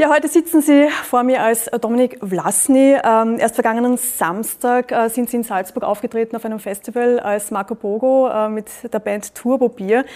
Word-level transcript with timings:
Ja, 0.00 0.08
heute 0.08 0.28
sitzen 0.28 0.62
Sie 0.62 0.88
vor 1.04 1.24
mir 1.24 1.42
als 1.42 1.66
Dominik 1.78 2.20
Vlasny. 2.26 2.96
Ähm, 3.04 3.38
erst 3.38 3.56
vergangenen 3.56 3.98
Samstag 3.98 4.92
äh, 4.92 5.10
sind 5.10 5.28
Sie 5.28 5.36
in 5.36 5.42
Salzburg 5.42 5.84
aufgetreten 5.84 6.36
auf 6.36 6.44
einem 6.46 6.58
Festival 6.58 7.20
als 7.20 7.50
Marco 7.50 7.74
Pogo 7.74 8.26
äh, 8.26 8.48
mit 8.48 8.64
der 8.90 8.98
Band 8.98 9.34
Turbo 9.34 9.68
Bier. 9.68 10.06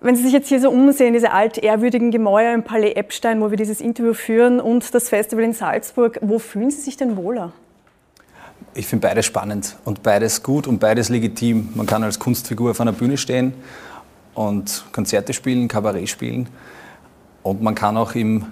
Wenn 0.00 0.14
Sie 0.14 0.22
sich 0.22 0.32
jetzt 0.32 0.46
hier 0.48 0.60
so 0.60 0.70
umsehen, 0.70 1.12
diese 1.12 1.32
altehrwürdigen 1.32 2.12
Gemäuer 2.12 2.54
im 2.54 2.62
Palais 2.62 2.92
Epstein, 2.92 3.40
wo 3.40 3.50
wir 3.50 3.56
dieses 3.56 3.80
Interview 3.80 4.14
führen, 4.14 4.60
und 4.60 4.94
das 4.94 5.08
Festival 5.08 5.42
in 5.42 5.54
Salzburg, 5.54 6.20
wo 6.22 6.38
fühlen 6.38 6.70
Sie 6.70 6.80
sich 6.80 6.96
denn 6.96 7.16
wohler? 7.16 7.52
Ich 8.74 8.86
finde 8.86 9.08
beides 9.08 9.26
spannend 9.26 9.76
und 9.84 10.04
beides 10.04 10.44
gut 10.44 10.68
und 10.68 10.78
beides 10.78 11.08
legitim. 11.08 11.70
Man 11.74 11.86
kann 11.86 12.04
als 12.04 12.20
Kunstfigur 12.20 12.70
auf 12.70 12.80
einer 12.80 12.92
Bühne 12.92 13.16
stehen 13.16 13.54
und 14.34 14.84
Konzerte 14.92 15.32
spielen, 15.32 15.66
Kabarett 15.66 16.08
spielen. 16.08 16.48
Und 17.42 17.60
man 17.60 17.74
kann 17.74 17.96
auch 17.96 18.14
im 18.14 18.46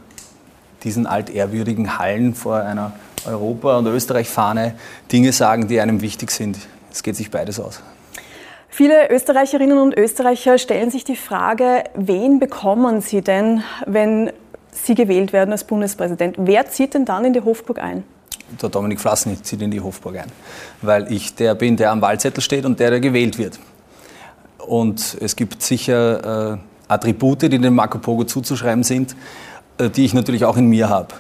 diesen 0.85 1.07
altehrwürdigen 1.07 1.99
Hallen 1.99 2.35
vor 2.35 2.57
einer 2.57 2.93
Europa- 3.27 3.79
und 3.79 3.87
Österreich-Fahne 3.87 4.75
Dinge 5.11 5.33
sagen, 5.33 5.69
die 5.69 5.81
einem 5.81 6.01
wichtig 6.01 6.31
sind. 6.31 6.59
Es 6.91 7.03
geht 7.03 7.17
sich 7.17 7.31
beides 7.31 7.61
aus. 7.61 7.83
Viele 8.69 9.11
Österreicherinnen 9.11 9.79
und 9.79 9.97
Österreicher 9.97 10.59
stellen 10.59 10.91
sich 10.91 11.05
die 11.05 11.17
Frage, 11.17 11.85
wen 11.95 12.39
bekommen 12.39 13.01
sie 13.01 13.23
denn, 13.23 13.63
wenn 13.87 14.31
sie 14.71 14.95
gewählt 14.95 15.33
werden 15.33 15.51
als 15.53 15.65
Bundespräsident? 15.65 16.37
Wer 16.39 16.67
zieht 16.67 16.95
denn 16.95 17.05
dann 17.05 17.25
in 17.25 17.33
die 17.33 17.41
Hofburg 17.41 17.79
ein? 17.81 18.05
Der 18.63 18.69
Dominik 18.69 19.01
Flassny 19.01 19.43
zieht 19.43 19.61
in 19.61 19.71
die 19.71 19.81
Hofburg 19.81 20.19
ein, 20.19 20.33
weil 20.81 21.13
ich 21.13 21.35
der 21.35 21.55
bin, 21.55 21.77
der 21.77 21.91
am 21.91 22.01
Wahlzettel 22.01 22.43
steht 22.43 22.65
und 22.65 22.79
der, 22.79 22.91
der 22.91 23.01
gewählt 23.01 23.37
wird. 23.37 23.59
Und 24.59 25.17
es 25.21 25.35
gibt 25.35 25.63
sicher 25.63 26.55
äh, 26.55 26.59
Attribute, 26.89 27.43
die 27.43 27.59
dem 27.59 27.75
Marco 27.75 27.99
Pogo 27.99 28.25
zuzuschreiben 28.25 28.85
sind, 28.85 29.15
die 29.81 30.05
ich 30.05 30.15
natürlich 30.15 30.45
auch 30.45 30.57
in 30.57 30.67
mir 30.67 30.89
habe. 30.89 31.15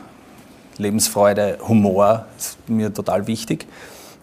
Lebensfreude, 0.78 1.58
Humor 1.66 2.26
ist 2.36 2.56
mir 2.68 2.92
total 2.92 3.26
wichtig. 3.26 3.66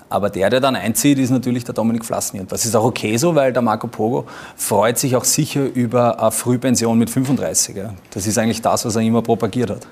Aber 0.09 0.29
der, 0.29 0.49
der 0.49 0.59
dann 0.59 0.75
einzieht, 0.75 1.17
ist 1.17 1.31
natürlich 1.31 1.63
der 1.63 1.73
Dominik 1.73 2.05
Flassny. 2.05 2.39
Und 2.39 2.51
das 2.51 2.65
ist 2.65 2.75
auch 2.75 2.83
okay 2.83 3.17
so, 3.17 3.35
weil 3.35 3.51
der 3.51 3.61
Marco 3.61 3.87
Pogo 3.87 4.25
freut 4.55 4.97
sich 4.97 5.15
auch 5.15 5.23
sicher 5.23 5.65
über 5.65 6.21
eine 6.21 6.31
Frühpension 6.31 6.97
mit 6.97 7.09
35. 7.09 7.75
Das 8.11 8.27
ist 8.27 8.37
eigentlich 8.37 8.61
das, 8.61 8.85
was 8.85 8.95
er 8.95 9.01
immer 9.01 9.21
propagiert 9.21 9.71
hat. 9.71 9.87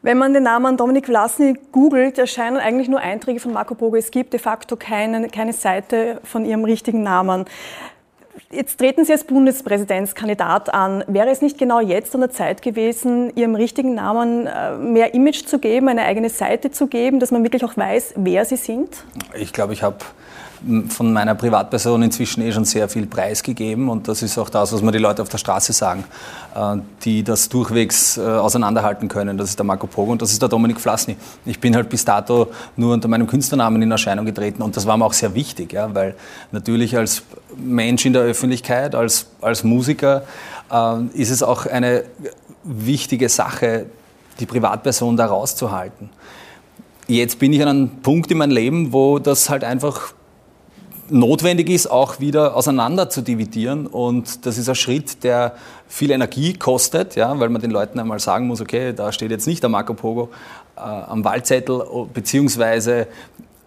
Wenn 0.00 0.16
man 0.16 0.32
den 0.32 0.44
Namen 0.44 0.76
Dominik 0.76 1.06
Vlasny 1.06 1.54
googelt, 1.72 2.18
erscheinen 2.18 2.56
eigentlich 2.56 2.88
nur 2.88 3.00
Einträge 3.00 3.40
von 3.40 3.52
Marco 3.52 3.74
Pogo. 3.74 3.96
Es 3.96 4.10
gibt 4.10 4.32
de 4.32 4.40
facto 4.40 4.76
keine, 4.76 5.28
keine 5.28 5.52
Seite 5.52 6.20
von 6.24 6.44
ihrem 6.44 6.64
richtigen 6.64 7.02
Namen. 7.02 7.44
Jetzt 8.50 8.78
treten 8.78 9.04
Sie 9.04 9.12
als 9.12 9.24
Bundespräsidentskandidat 9.24 10.72
an. 10.72 11.04
Wäre 11.06 11.28
es 11.28 11.42
nicht 11.42 11.58
genau 11.58 11.80
jetzt 11.80 12.14
an 12.14 12.22
der 12.22 12.30
Zeit 12.30 12.62
gewesen, 12.62 13.30
Ihrem 13.36 13.54
richtigen 13.54 13.94
Namen 13.94 14.46
äh, 14.46 14.74
mehr 14.74 15.12
Image 15.12 15.44
zu 15.44 15.58
geben, 15.58 15.86
eine 15.88 16.04
eigene 16.04 16.30
Seite 16.30 16.70
zu 16.70 16.86
geben, 16.86 17.20
dass 17.20 17.30
man 17.30 17.42
wirklich 17.42 17.62
auch 17.62 17.76
weiß, 17.76 18.14
wer 18.16 18.46
Sie 18.46 18.56
sind? 18.56 19.04
Ich 19.34 19.52
glaube, 19.52 19.74
ich 19.74 19.82
habe 19.82 19.98
von 20.88 21.12
meiner 21.12 21.34
Privatperson 21.34 22.02
inzwischen 22.02 22.42
eh 22.42 22.52
schon 22.52 22.64
sehr 22.64 22.88
viel 22.88 23.06
preisgegeben 23.06 23.88
und 23.88 24.08
das 24.08 24.22
ist 24.22 24.38
auch 24.38 24.50
das, 24.50 24.72
was 24.72 24.82
mir 24.82 24.92
die 24.92 24.98
Leute 24.98 25.22
auf 25.22 25.28
der 25.28 25.38
Straße 25.38 25.72
sagen, 25.72 26.04
äh, 26.54 26.76
die 27.04 27.22
das 27.22 27.48
durchwegs 27.48 28.18
äh, 28.18 28.22
auseinanderhalten 28.22 29.08
können. 29.08 29.38
Das 29.38 29.50
ist 29.50 29.58
der 29.58 29.64
Marco 29.64 29.86
Pogo 29.86 30.12
und 30.12 30.22
das 30.22 30.32
ist 30.32 30.42
der 30.42 30.48
Dominik 30.48 30.80
Flassny. 30.80 31.16
Ich 31.44 31.60
bin 31.60 31.74
halt 31.76 31.88
bis 31.88 32.04
dato 32.04 32.48
nur 32.76 32.94
unter 32.94 33.08
meinem 33.08 33.26
Künstlernamen 33.26 33.80
in 33.82 33.90
Erscheinung 33.90 34.26
getreten 34.26 34.62
und 34.62 34.76
das 34.76 34.86
war 34.86 34.96
mir 34.96 35.04
auch 35.04 35.12
sehr 35.12 35.34
wichtig, 35.34 35.72
ja, 35.72 35.94
weil 35.94 36.14
natürlich 36.52 36.96
als 36.96 37.22
Mensch 37.56 38.04
in 38.06 38.12
der 38.12 38.22
Öffentlichkeit, 38.22 38.94
als, 38.94 39.26
als 39.40 39.64
Musiker 39.64 40.24
äh, 40.70 41.02
ist 41.14 41.30
es 41.30 41.42
auch 41.42 41.66
eine 41.66 42.04
wichtige 42.64 43.28
Sache, 43.28 43.86
die 44.40 44.46
Privatperson 44.46 45.16
da 45.16 45.26
rauszuhalten. 45.26 46.10
Jetzt 47.06 47.38
bin 47.38 47.52
ich 47.52 47.62
an 47.62 47.68
einem 47.68 47.88
Punkt 48.02 48.30
in 48.30 48.38
meinem 48.38 48.50
Leben, 48.50 48.92
wo 48.92 49.18
das 49.18 49.48
halt 49.48 49.64
einfach 49.64 50.12
notwendig 51.10 51.70
ist, 51.70 51.90
auch 51.90 52.20
wieder 52.20 52.56
auseinander 52.56 53.10
zu 53.10 53.22
dividieren. 53.22 53.86
Und 53.86 54.46
das 54.46 54.58
ist 54.58 54.68
ein 54.68 54.74
Schritt, 54.74 55.24
der 55.24 55.54
viel 55.88 56.10
Energie 56.10 56.54
kostet, 56.54 57.16
ja, 57.16 57.38
weil 57.38 57.48
man 57.48 57.60
den 57.62 57.70
Leuten 57.70 57.98
einmal 57.98 58.20
sagen 58.20 58.46
muss, 58.46 58.60
okay, 58.60 58.92
da 58.92 59.12
steht 59.12 59.30
jetzt 59.30 59.46
nicht 59.46 59.62
der 59.62 59.70
Marco 59.70 59.94
Pogo 59.94 60.30
äh, 60.76 60.80
am 60.80 61.24
Wahlzettel, 61.24 61.82
beziehungsweise 62.12 63.06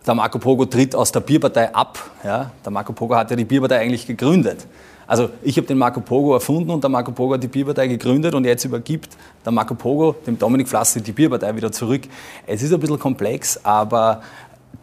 der 0.06 0.16
Marco 0.16 0.40
Pogo 0.40 0.66
tritt 0.66 0.96
aus 0.96 1.12
der 1.12 1.20
Bierpartei 1.20 1.74
ab. 1.74 2.00
Ja. 2.24 2.52
Der 2.66 2.72
Marco 2.72 2.94
Pogo 2.94 3.16
hat 3.16 3.30
ja 3.30 3.36
die 3.36 3.46
Bierpartei 3.46 3.80
eigentlich 3.80 4.08
gegründet. 4.08 4.66
Also 5.08 5.30
ich 5.44 5.58
habe 5.58 5.68
den 5.68 5.78
Marco 5.78 6.00
Pogo 6.00 6.34
erfunden 6.34 6.72
und 6.72 6.84
der 6.84 6.90
Marco 6.90 7.12
Pogo 7.12 7.34
hat 7.34 7.44
die 7.44 7.48
Bierpartei 7.48 7.88
gegründet 7.88 8.34
und 8.34 8.46
jetzt 8.46 8.64
übergibt 8.64 9.10
der 9.44 9.52
Marco 9.52 9.76
Pogo 9.76 10.16
dem 10.26 10.40
Dominik 10.40 10.70
Flassi 10.70 11.02
die 11.02 11.12
Bierpartei 11.12 11.56
wieder 11.56 11.72
zurück. 11.72 12.04
Es 12.48 12.64
ist 12.64 12.74
ein 12.74 12.80
bisschen 12.80 12.98
komplex, 12.98 13.60
aber 13.64 14.22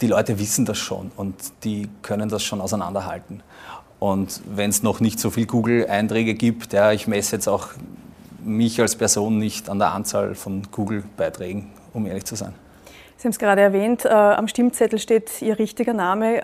die 0.00 0.06
Leute 0.06 0.38
wissen 0.38 0.64
das 0.64 0.78
schon 0.78 1.10
und 1.16 1.34
die 1.64 1.88
können 2.02 2.28
das 2.28 2.42
schon 2.42 2.60
auseinanderhalten. 2.60 3.42
Und 3.98 4.42
wenn 4.46 4.70
es 4.70 4.82
noch 4.82 5.00
nicht 5.00 5.18
so 5.18 5.30
viel 5.30 5.46
Google-Einträge 5.46 6.34
gibt, 6.34 6.72
ja, 6.72 6.92
ich 6.92 7.08
messe 7.08 7.36
jetzt 7.36 7.48
auch 7.48 7.68
mich 8.44 8.80
als 8.80 8.96
Person 8.96 9.38
nicht 9.38 9.68
an 9.68 9.78
der 9.78 9.92
Anzahl 9.92 10.34
von 10.34 10.62
Google-Beiträgen, 10.70 11.70
um 11.92 12.06
ehrlich 12.06 12.24
zu 12.24 12.36
sein. 12.36 12.54
Sie 13.16 13.24
haben 13.24 13.32
es 13.32 13.38
gerade 13.40 13.60
erwähnt, 13.60 14.04
äh, 14.04 14.08
am 14.10 14.46
Stimmzettel 14.46 15.00
steht 15.00 15.42
Ihr 15.42 15.58
richtiger 15.58 15.92
Name. 15.92 16.42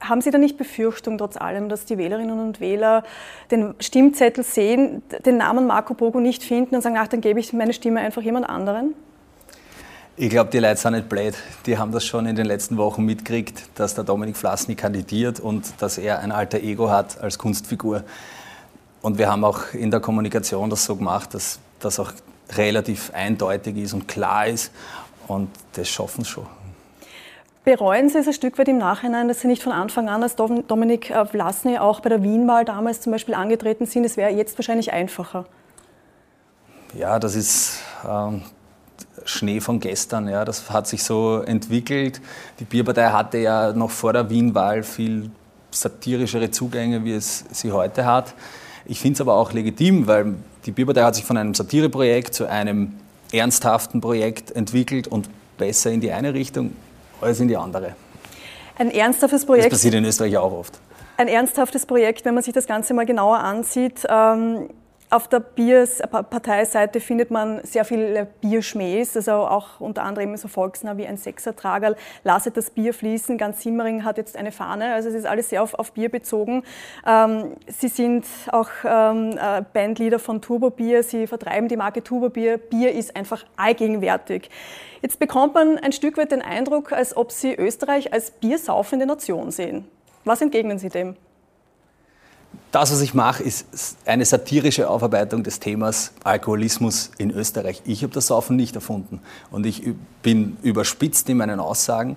Haben 0.00 0.22
Sie 0.22 0.30
da 0.30 0.38
nicht 0.38 0.56
Befürchtung, 0.56 1.18
trotz 1.18 1.36
allem, 1.36 1.68
dass 1.68 1.84
die 1.84 1.98
Wählerinnen 1.98 2.40
und 2.40 2.60
Wähler 2.60 3.04
den 3.50 3.74
Stimmzettel 3.78 4.42
sehen, 4.42 5.02
den 5.26 5.36
Namen 5.36 5.66
Marco 5.66 5.92
Bogo 5.92 6.18
nicht 6.18 6.42
finden 6.42 6.74
und 6.74 6.80
sagen, 6.80 6.96
ach, 6.98 7.08
dann 7.08 7.20
gebe 7.20 7.38
ich 7.38 7.52
meine 7.52 7.74
Stimme 7.74 8.00
einfach 8.00 8.22
jemand 8.22 8.48
anderen? 8.48 8.94
Ich 10.14 10.28
glaube, 10.28 10.50
die 10.50 10.58
Leute 10.58 10.76
sind 10.76 10.92
nicht 10.92 11.08
blöd. 11.08 11.34
Die 11.64 11.78
haben 11.78 11.90
das 11.90 12.04
schon 12.04 12.26
in 12.26 12.36
den 12.36 12.44
letzten 12.44 12.76
Wochen 12.76 13.02
mitgekriegt, 13.02 13.70
dass 13.76 13.94
der 13.94 14.04
Dominik 14.04 14.36
Flassny 14.36 14.74
kandidiert 14.74 15.40
und 15.40 15.80
dass 15.80 15.96
er 15.96 16.18
ein 16.18 16.32
alter 16.32 16.60
Ego 16.60 16.90
hat 16.90 17.18
als 17.22 17.38
Kunstfigur. 17.38 18.04
Und 19.00 19.16
wir 19.16 19.30
haben 19.30 19.42
auch 19.42 19.72
in 19.72 19.90
der 19.90 20.00
Kommunikation 20.00 20.68
das 20.68 20.84
so 20.84 20.96
gemacht, 20.96 21.32
dass 21.32 21.60
das 21.80 21.98
auch 21.98 22.12
relativ 22.54 23.10
eindeutig 23.14 23.78
ist 23.78 23.94
und 23.94 24.06
klar 24.06 24.46
ist. 24.46 24.70
Und 25.28 25.48
das 25.72 25.88
schaffen 25.88 26.24
sie 26.24 26.30
schon. 26.30 26.46
Bereuen 27.64 28.10
Sie 28.10 28.18
es 28.18 28.26
ein 28.26 28.34
Stück 28.34 28.58
weit 28.58 28.68
im 28.68 28.78
Nachhinein, 28.78 29.28
dass 29.28 29.40
Sie 29.40 29.46
nicht 29.46 29.62
von 29.62 29.72
Anfang 29.72 30.10
an 30.10 30.22
als 30.22 30.36
Dominik 30.36 31.14
Vlasny 31.30 31.78
auch 31.78 32.00
bei 32.00 32.10
der 32.10 32.22
Wienwahl 32.22 32.66
damals 32.66 33.00
zum 33.00 33.12
Beispiel 33.12 33.34
angetreten 33.34 33.86
sind? 33.86 34.04
Es 34.04 34.18
wäre 34.18 34.30
jetzt 34.30 34.58
wahrscheinlich 34.58 34.92
einfacher. 34.92 35.46
Ja, 36.92 37.18
das 37.18 37.34
ist 37.34 37.78
ähm, 38.06 38.42
Schnee 39.24 39.60
von 39.60 39.80
gestern. 39.80 40.28
Ja, 40.28 40.44
das 40.44 40.70
hat 40.70 40.86
sich 40.86 41.02
so 41.02 41.40
entwickelt. 41.40 42.20
Die 42.60 42.64
Bierpartei 42.64 43.08
hatte 43.10 43.38
ja 43.38 43.72
noch 43.72 43.90
vor 43.90 44.12
der 44.12 44.28
Wienwahl 44.30 44.82
viel 44.82 45.30
satirischere 45.70 46.50
Zugänge, 46.50 47.04
wie 47.04 47.12
es 47.12 47.44
sie 47.50 47.72
heute 47.72 48.04
hat. 48.04 48.34
Ich 48.84 49.00
finde 49.00 49.14
es 49.14 49.20
aber 49.20 49.34
auch 49.34 49.52
legitim, 49.52 50.06
weil 50.06 50.34
die 50.66 50.72
Bierpartei 50.72 51.02
hat 51.02 51.14
sich 51.14 51.24
von 51.24 51.36
einem 51.36 51.54
Satireprojekt 51.54 52.34
zu 52.34 52.46
einem 52.48 52.94
ernsthaften 53.32 54.00
Projekt 54.00 54.50
entwickelt 54.50 55.08
und 55.08 55.28
besser 55.56 55.90
in 55.90 56.00
die 56.00 56.12
eine 56.12 56.34
Richtung 56.34 56.76
als 57.20 57.40
in 57.40 57.48
die 57.48 57.56
andere. 57.56 57.94
Ein 58.78 58.90
ernsthaftes 58.90 59.46
Projekt. 59.46 59.66
Das 59.66 59.78
passiert 59.78 59.94
in 59.94 60.04
Österreich 60.04 60.36
auch 60.36 60.52
oft. 60.52 60.78
Ein 61.16 61.28
ernsthaftes 61.28 61.86
Projekt, 61.86 62.24
wenn 62.24 62.34
man 62.34 62.42
sich 62.42 62.54
das 62.54 62.66
Ganze 62.66 62.94
mal 62.94 63.06
genauer 63.06 63.38
ansieht. 63.38 64.06
Ähm 64.08 64.68
auf 65.12 65.28
der 65.28 65.40
Bierparteiseite 65.40 66.98
findet 67.00 67.30
man 67.30 67.60
sehr 67.64 67.84
viele 67.84 68.26
Bierschmähs, 68.40 69.16
also 69.16 69.32
auch 69.32 69.80
unter 69.80 70.04
anderem 70.04 70.36
so 70.36 70.48
volksnah 70.48 70.96
wie 70.96 71.06
ein 71.06 71.16
Sechsertragerl, 71.16 71.96
lasset 72.24 72.56
das 72.56 72.70
Bier 72.70 72.94
fließen. 72.94 73.36
Ganz 73.36 73.62
Simmering 73.62 74.04
hat 74.04 74.16
jetzt 74.16 74.36
eine 74.36 74.52
Fahne, 74.52 74.94
also 74.94 75.10
es 75.10 75.14
ist 75.14 75.26
alles 75.26 75.50
sehr 75.50 75.62
auf, 75.62 75.74
auf 75.74 75.92
Bier 75.92 76.08
bezogen. 76.08 76.64
Ähm, 77.06 77.56
sie 77.66 77.88
sind 77.88 78.24
auch 78.50 78.70
ähm, 78.84 79.38
äh, 79.38 79.62
Bandleader 79.72 80.18
von 80.18 80.40
Turbo 80.40 80.70
Bier, 80.70 81.02
sie 81.02 81.26
vertreiben 81.26 81.68
die 81.68 81.76
Marke 81.76 82.02
Turbo 82.02 82.30
Bier. 82.30 82.56
Bier 82.56 82.92
ist 82.92 83.14
einfach 83.14 83.44
allgegenwärtig. 83.56 84.48
Jetzt 85.02 85.18
bekommt 85.18 85.54
man 85.54 85.78
ein 85.78 85.92
Stück 85.92 86.16
weit 86.16 86.32
den 86.32 86.42
Eindruck, 86.42 86.92
als 86.92 87.16
ob 87.16 87.32
sie 87.32 87.54
Österreich 87.54 88.12
als 88.12 88.30
biersaufende 88.30 89.04
Nation 89.04 89.50
sehen. 89.50 89.86
Was 90.24 90.40
entgegnen 90.40 90.78
Sie 90.78 90.88
dem? 90.88 91.16
Das, 92.72 92.90
was 92.90 93.02
ich 93.02 93.12
mache, 93.12 93.42
ist 93.42 93.66
eine 94.06 94.24
satirische 94.24 94.88
Aufarbeitung 94.88 95.42
des 95.42 95.60
Themas 95.60 96.10
Alkoholismus 96.24 97.10
in 97.18 97.30
Österreich. 97.30 97.82
Ich 97.84 98.02
habe 98.02 98.14
das 98.14 98.28
Saufen 98.28 98.56
nicht 98.56 98.74
erfunden 98.74 99.20
und 99.50 99.66
ich 99.66 99.82
bin 100.22 100.56
überspitzt 100.62 101.28
in 101.28 101.36
meinen 101.36 101.60
Aussagen 101.60 102.16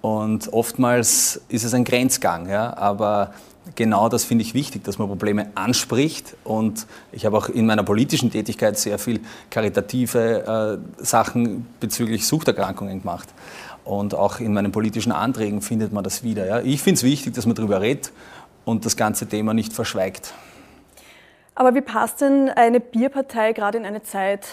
und 0.00 0.54
oftmals 0.54 1.42
ist 1.50 1.64
es 1.64 1.74
ein 1.74 1.84
Grenzgang, 1.84 2.48
ja, 2.48 2.74
aber 2.78 3.34
genau 3.74 4.08
das 4.08 4.24
finde 4.24 4.42
ich 4.42 4.54
wichtig, 4.54 4.84
dass 4.84 4.96
man 4.96 5.06
Probleme 5.06 5.50
anspricht 5.54 6.34
und 6.44 6.86
ich 7.12 7.26
habe 7.26 7.36
auch 7.36 7.50
in 7.50 7.66
meiner 7.66 7.82
politischen 7.82 8.30
Tätigkeit 8.30 8.78
sehr 8.78 8.98
viel 8.98 9.20
karitative 9.50 10.80
äh, 10.98 11.04
Sachen 11.04 11.66
bezüglich 11.78 12.26
Suchterkrankungen 12.26 13.00
gemacht. 13.00 13.28
Und 13.82 14.14
auch 14.14 14.40
in 14.40 14.52
meinen 14.52 14.72
politischen 14.72 15.10
Anträgen 15.10 15.62
findet 15.62 15.92
man 15.92 16.04
das 16.04 16.22
wieder. 16.22 16.46
Ja. 16.46 16.60
Ich 16.60 16.82
finde 16.82 16.98
es 16.98 17.02
wichtig, 17.02 17.34
dass 17.34 17.46
man 17.46 17.56
darüber 17.56 17.80
redet 17.80 18.12
und 18.64 18.84
das 18.84 18.96
ganze 18.96 19.26
Thema 19.26 19.54
nicht 19.54 19.72
verschweigt. 19.72 20.34
Aber 21.54 21.74
wie 21.74 21.80
passt 21.80 22.20
denn 22.20 22.48
eine 22.48 22.80
Bierpartei 22.80 23.52
gerade 23.52 23.78
in 23.78 23.84
eine 23.84 24.02
Zeit, 24.02 24.46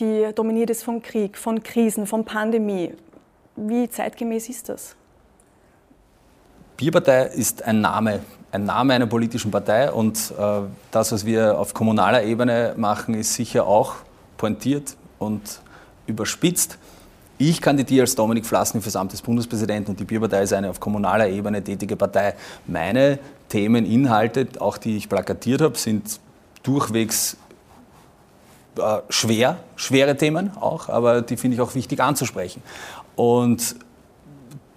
die 0.00 0.30
dominiert 0.34 0.70
ist 0.70 0.82
von 0.82 1.02
Krieg, 1.02 1.36
von 1.36 1.62
Krisen, 1.62 2.06
von 2.06 2.24
Pandemie. 2.24 2.94
Wie 3.56 3.88
zeitgemäß 3.88 4.48
ist 4.48 4.68
das? 4.68 4.96
Bierpartei 6.76 7.26
ist 7.26 7.62
ein 7.62 7.82
Name, 7.82 8.20
ein 8.52 8.64
Name 8.64 8.94
einer 8.94 9.06
politischen 9.06 9.50
Partei 9.50 9.92
und 9.92 10.32
äh, 10.38 10.60
das, 10.90 11.12
was 11.12 11.26
wir 11.26 11.58
auf 11.58 11.74
kommunaler 11.74 12.22
Ebene 12.22 12.74
machen, 12.76 13.14
ist 13.14 13.34
sicher 13.34 13.66
auch 13.66 13.96
pointiert 14.38 14.96
und 15.18 15.60
überspitzt. 16.06 16.78
Ich 17.42 17.62
kandidiere 17.62 18.02
als 18.02 18.14
Dominik 18.14 18.44
Flassny 18.44 18.82
fürs 18.82 18.96
Amt 18.96 19.14
des 19.14 19.22
Bundespräsidenten 19.22 19.92
und 19.92 19.98
die 19.98 20.04
Bierpartei 20.04 20.42
ist 20.42 20.52
eine 20.52 20.68
auf 20.68 20.78
kommunaler 20.78 21.26
Ebene 21.26 21.64
tätige 21.64 21.96
Partei. 21.96 22.34
Meine 22.66 23.18
Themen, 23.48 23.86
Inhalte, 23.86 24.46
auch 24.58 24.76
die 24.76 24.98
ich 24.98 25.08
plakatiert 25.08 25.62
habe, 25.62 25.78
sind 25.78 26.20
durchwegs 26.62 27.38
äh, 28.76 28.98
schwer, 29.08 29.56
schwere 29.74 30.18
Themen 30.18 30.54
auch, 30.58 30.90
aber 30.90 31.22
die 31.22 31.38
finde 31.38 31.54
ich 31.54 31.62
auch 31.62 31.74
wichtig 31.74 32.00
anzusprechen. 32.00 32.62
Und 33.16 33.74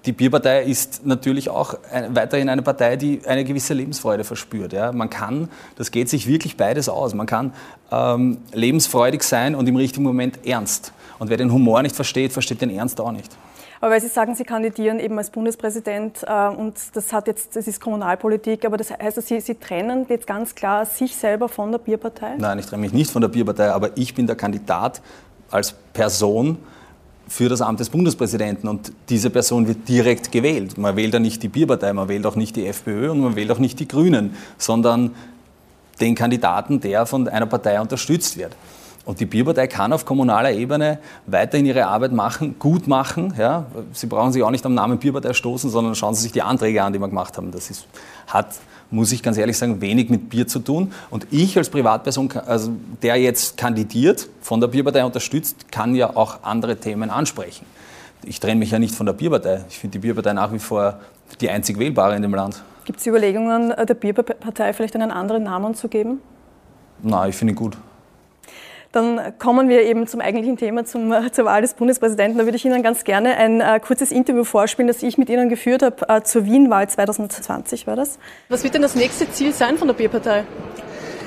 die 0.05 0.11
Bierpartei 0.11 0.63
ist 0.63 1.05
natürlich 1.05 1.49
auch 1.49 1.75
weiterhin 2.09 2.49
eine 2.49 2.61
Partei, 2.61 2.97
die 2.97 3.21
eine 3.25 3.45
gewisse 3.45 3.73
Lebensfreude 3.73 4.23
verspürt. 4.23 4.73
Ja. 4.73 4.91
Man 4.91 5.09
kann, 5.09 5.49
das 5.77 5.91
geht 5.91 6.09
sich 6.09 6.27
wirklich 6.27 6.57
beides 6.57 6.89
aus. 6.89 7.13
Man 7.13 7.25
kann 7.25 7.53
ähm, 7.91 8.39
lebensfreudig 8.51 9.23
sein 9.23 9.55
und 9.55 9.67
im 9.67 9.77
richtigen 9.77 10.03
Moment 10.03 10.45
ernst. 10.45 10.91
Und 11.19 11.29
wer 11.29 11.37
den 11.37 11.53
Humor 11.53 11.81
nicht 11.81 11.95
versteht, 11.95 12.33
versteht 12.33 12.61
den 12.61 12.69
Ernst 12.69 12.99
auch 12.99 13.11
nicht. 13.11 13.31
Aber 13.79 13.91
weil 13.91 14.01
Sie 14.01 14.07
sagen, 14.07 14.33
Sie 14.35 14.45
kandidieren 14.45 14.99
eben 14.99 15.17
als 15.17 15.29
Bundespräsident 15.29 16.23
äh, 16.25 16.47
und 16.47 16.75
das 16.93 17.11
hat 17.11 17.27
jetzt, 17.27 17.55
das 17.55 17.67
ist 17.67 17.81
Kommunalpolitik, 17.81 18.65
aber 18.65 18.77
das 18.77 18.91
heißt, 18.91 19.21
Sie, 19.21 19.41
Sie 19.41 19.55
trennen 19.55 20.05
jetzt 20.07 20.25
ganz 20.25 20.55
klar 20.55 20.85
sich 20.85 21.15
selber 21.15 21.49
von 21.49 21.71
der 21.71 21.79
Bierpartei? 21.79 22.35
Nein, 22.37 22.59
ich 22.59 22.65
trenne 22.65 22.81
mich 22.81 22.93
nicht 22.93 23.11
von 23.11 23.21
der 23.21 23.29
Bierpartei, 23.29 23.71
aber 23.71 23.97
ich 23.97 24.15
bin 24.15 24.25
der 24.25 24.37
Kandidat 24.37 25.01
als 25.51 25.73
Person 25.93 26.57
für 27.27 27.49
das 27.49 27.61
Amt 27.61 27.79
des 27.79 27.89
Bundespräsidenten 27.89 28.67
und 28.67 28.91
diese 29.09 29.29
Person 29.29 29.67
wird 29.67 29.87
direkt 29.87 30.31
gewählt. 30.31 30.77
Man 30.77 30.95
wählt 30.95 31.13
ja 31.13 31.19
nicht 31.19 31.41
die 31.41 31.47
Bierpartei, 31.47 31.93
man 31.93 32.07
wählt 32.07 32.25
auch 32.25 32.35
nicht 32.35 32.55
die 32.55 32.67
FPÖ 32.67 33.11
und 33.11 33.21
man 33.21 33.35
wählt 33.35 33.51
auch 33.51 33.59
nicht 33.59 33.79
die 33.79 33.87
Grünen, 33.87 34.35
sondern 34.57 35.11
den 36.01 36.15
Kandidaten, 36.15 36.79
der 36.79 37.05
von 37.05 37.27
einer 37.27 37.45
Partei 37.45 37.79
unterstützt 37.79 38.37
wird. 38.37 38.55
Und 39.05 39.19
die 39.19 39.25
Bierpartei 39.25 39.67
kann 39.67 39.91
auf 39.91 40.05
kommunaler 40.05 40.51
Ebene 40.51 40.99
weiterhin 41.25 41.65
ihre 41.65 41.87
Arbeit 41.87 42.13
machen, 42.13 42.55
gut 42.57 42.87
machen. 42.87 43.33
Ja. 43.37 43.65
Sie 43.91 44.07
brauchen 44.07 44.31
sich 44.31 44.41
auch 44.43 44.51
nicht 44.51 44.65
am 44.65 44.73
Namen 44.73 44.97
Bierpartei 44.97 45.33
stoßen, 45.33 45.69
sondern 45.69 45.93
schauen 45.95 46.15
Sie 46.15 46.21
sich 46.21 46.31
die 46.31 46.41
Anträge 46.41 46.81
an, 46.81 46.93
die 46.93 46.99
wir 46.99 47.09
gemacht 47.09 47.35
haben. 47.35 47.51
Das 47.51 47.69
ist, 47.69 47.85
hat, 48.27 48.55
muss 48.91 49.11
ich 49.11 49.21
ganz 49.21 49.37
ehrlich 49.37 49.57
sagen, 49.57 49.81
wenig 49.81 50.09
mit 50.09 50.29
Bier 50.29 50.47
zu 50.47 50.59
tun. 50.59 50.93
Und 51.09 51.27
ich 51.31 51.57
als 51.57 51.69
Privatperson, 51.69 52.31
also 52.45 52.71
der 53.01 53.17
jetzt 53.17 53.57
kandidiert, 53.57 54.29
von 54.39 54.61
der 54.61 54.67
Bierpartei 54.69 55.03
unterstützt, 55.03 55.69
kann 55.69 55.95
ja 55.95 56.15
auch 56.15 56.43
andere 56.43 56.77
Themen 56.77 57.09
ansprechen. 57.09 57.65
Ich 58.23 58.39
trenne 58.39 58.55
mich 58.55 58.71
ja 58.71 58.79
nicht 58.79 58.95
von 58.95 59.05
der 59.05 59.13
Bierpartei. 59.13 59.65
Ich 59.67 59.79
finde 59.79 59.93
die 59.93 59.99
Bierpartei 59.99 60.31
nach 60.31 60.53
wie 60.53 60.59
vor 60.59 60.99
die 61.41 61.49
einzig 61.49 61.77
wählbare 61.77 62.15
in 62.15 62.21
dem 62.21 62.33
Land. 62.33 62.63
Gibt 62.85 62.99
es 62.99 63.07
Überlegungen, 63.07 63.73
der 63.85 63.93
Bierpartei 63.95 64.71
vielleicht 64.71 64.95
einen 64.95 65.11
anderen 65.11 65.43
Namen 65.43 65.75
zu 65.75 65.89
geben? 65.89 66.21
Nein, 67.01 67.29
ich 67.29 67.35
finde 67.35 67.51
ihn 67.51 67.57
gut. 67.57 67.77
Dann 68.93 69.33
kommen 69.39 69.69
wir 69.69 69.81
eben 69.81 70.05
zum 70.05 70.21
eigentlichen 70.21 70.55
Thema, 70.55 70.85
zum, 70.85 71.11
äh, 71.11 71.31
zur 71.31 71.45
Wahl 71.45 71.63
des 71.63 71.73
Bundespräsidenten. 71.73 72.37
Da 72.37 72.45
würde 72.45 72.57
ich 72.57 72.63
Ihnen 72.63 72.83
ganz 72.83 73.03
gerne 73.03 73.35
ein 73.37 73.59
äh, 73.59 73.79
kurzes 73.79 74.11
Interview 74.11 74.43
vorspielen, 74.43 74.87
das 74.87 75.01
ich 75.01 75.17
mit 75.17 75.29
Ihnen 75.29 75.49
geführt 75.49 75.81
habe 75.81 76.07
äh, 76.07 76.21
zur 76.21 76.45
Wien-Wahl 76.45 76.87
2020 76.87 77.87
war 77.87 77.95
das. 77.95 78.19
Was 78.49 78.63
wird 78.63 78.75
denn 78.75 78.83
das 78.83 78.93
nächste 78.93 79.29
Ziel 79.31 79.51
sein 79.51 79.79
von 79.79 79.87
der 79.87 79.95
Bierpartei? 79.95 80.43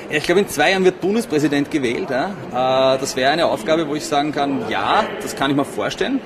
Ich 0.09 0.23
glaube, 0.23 0.39
in 0.39 0.47
zwei 0.47 0.71
Jahren 0.71 0.85
wird 0.85 1.01
Bundespräsident 1.01 1.69
gewählt. 1.69 2.09
Ja. 2.09 2.93
Äh, 2.93 2.99
das 2.99 3.17
wäre 3.17 3.31
eine 3.31 3.47
Aufgabe, 3.47 3.85
wo 3.89 3.95
ich 3.95 4.05
sagen 4.05 4.31
kann, 4.31 4.69
ja, 4.69 5.03
das 5.21 5.35
kann 5.35 5.51
ich 5.51 5.57
mir 5.57 5.65
vorstellen. 5.65 6.21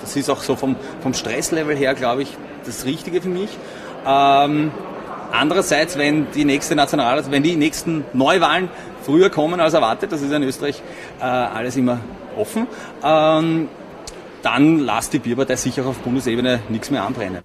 Das 0.00 0.16
ist 0.16 0.28
auch 0.28 0.42
so 0.42 0.56
vom, 0.56 0.74
vom 1.00 1.14
Stresslevel 1.14 1.76
her, 1.76 1.94
glaube 1.94 2.22
ich, 2.22 2.36
das 2.64 2.84
Richtige 2.84 3.22
für 3.22 3.28
mich. 3.28 3.50
Ähm, 4.04 4.72
andererseits, 5.30 5.96
wenn 5.96 6.26
die 6.32 6.44
nächste 6.44 6.74
National, 6.74 7.22
wenn 7.30 7.44
die 7.44 7.54
nächsten 7.54 8.04
Neuwahlen 8.12 8.68
früher 9.06 9.30
kommen 9.30 9.60
als 9.60 9.72
erwartet. 9.72 10.12
Das 10.12 10.20
ist 10.20 10.32
in 10.32 10.42
Österreich 10.42 10.82
äh, 11.20 11.24
alles 11.24 11.76
immer 11.76 12.00
offen. 12.36 12.66
Ähm, 13.02 13.68
dann 14.42 14.80
lasst 14.80 15.12
die 15.12 15.18
Bierpartei 15.18 15.56
sicher 15.56 15.86
auf 15.86 15.98
Bundesebene 15.98 16.60
nichts 16.68 16.90
mehr 16.90 17.04
anbrennen. 17.04 17.42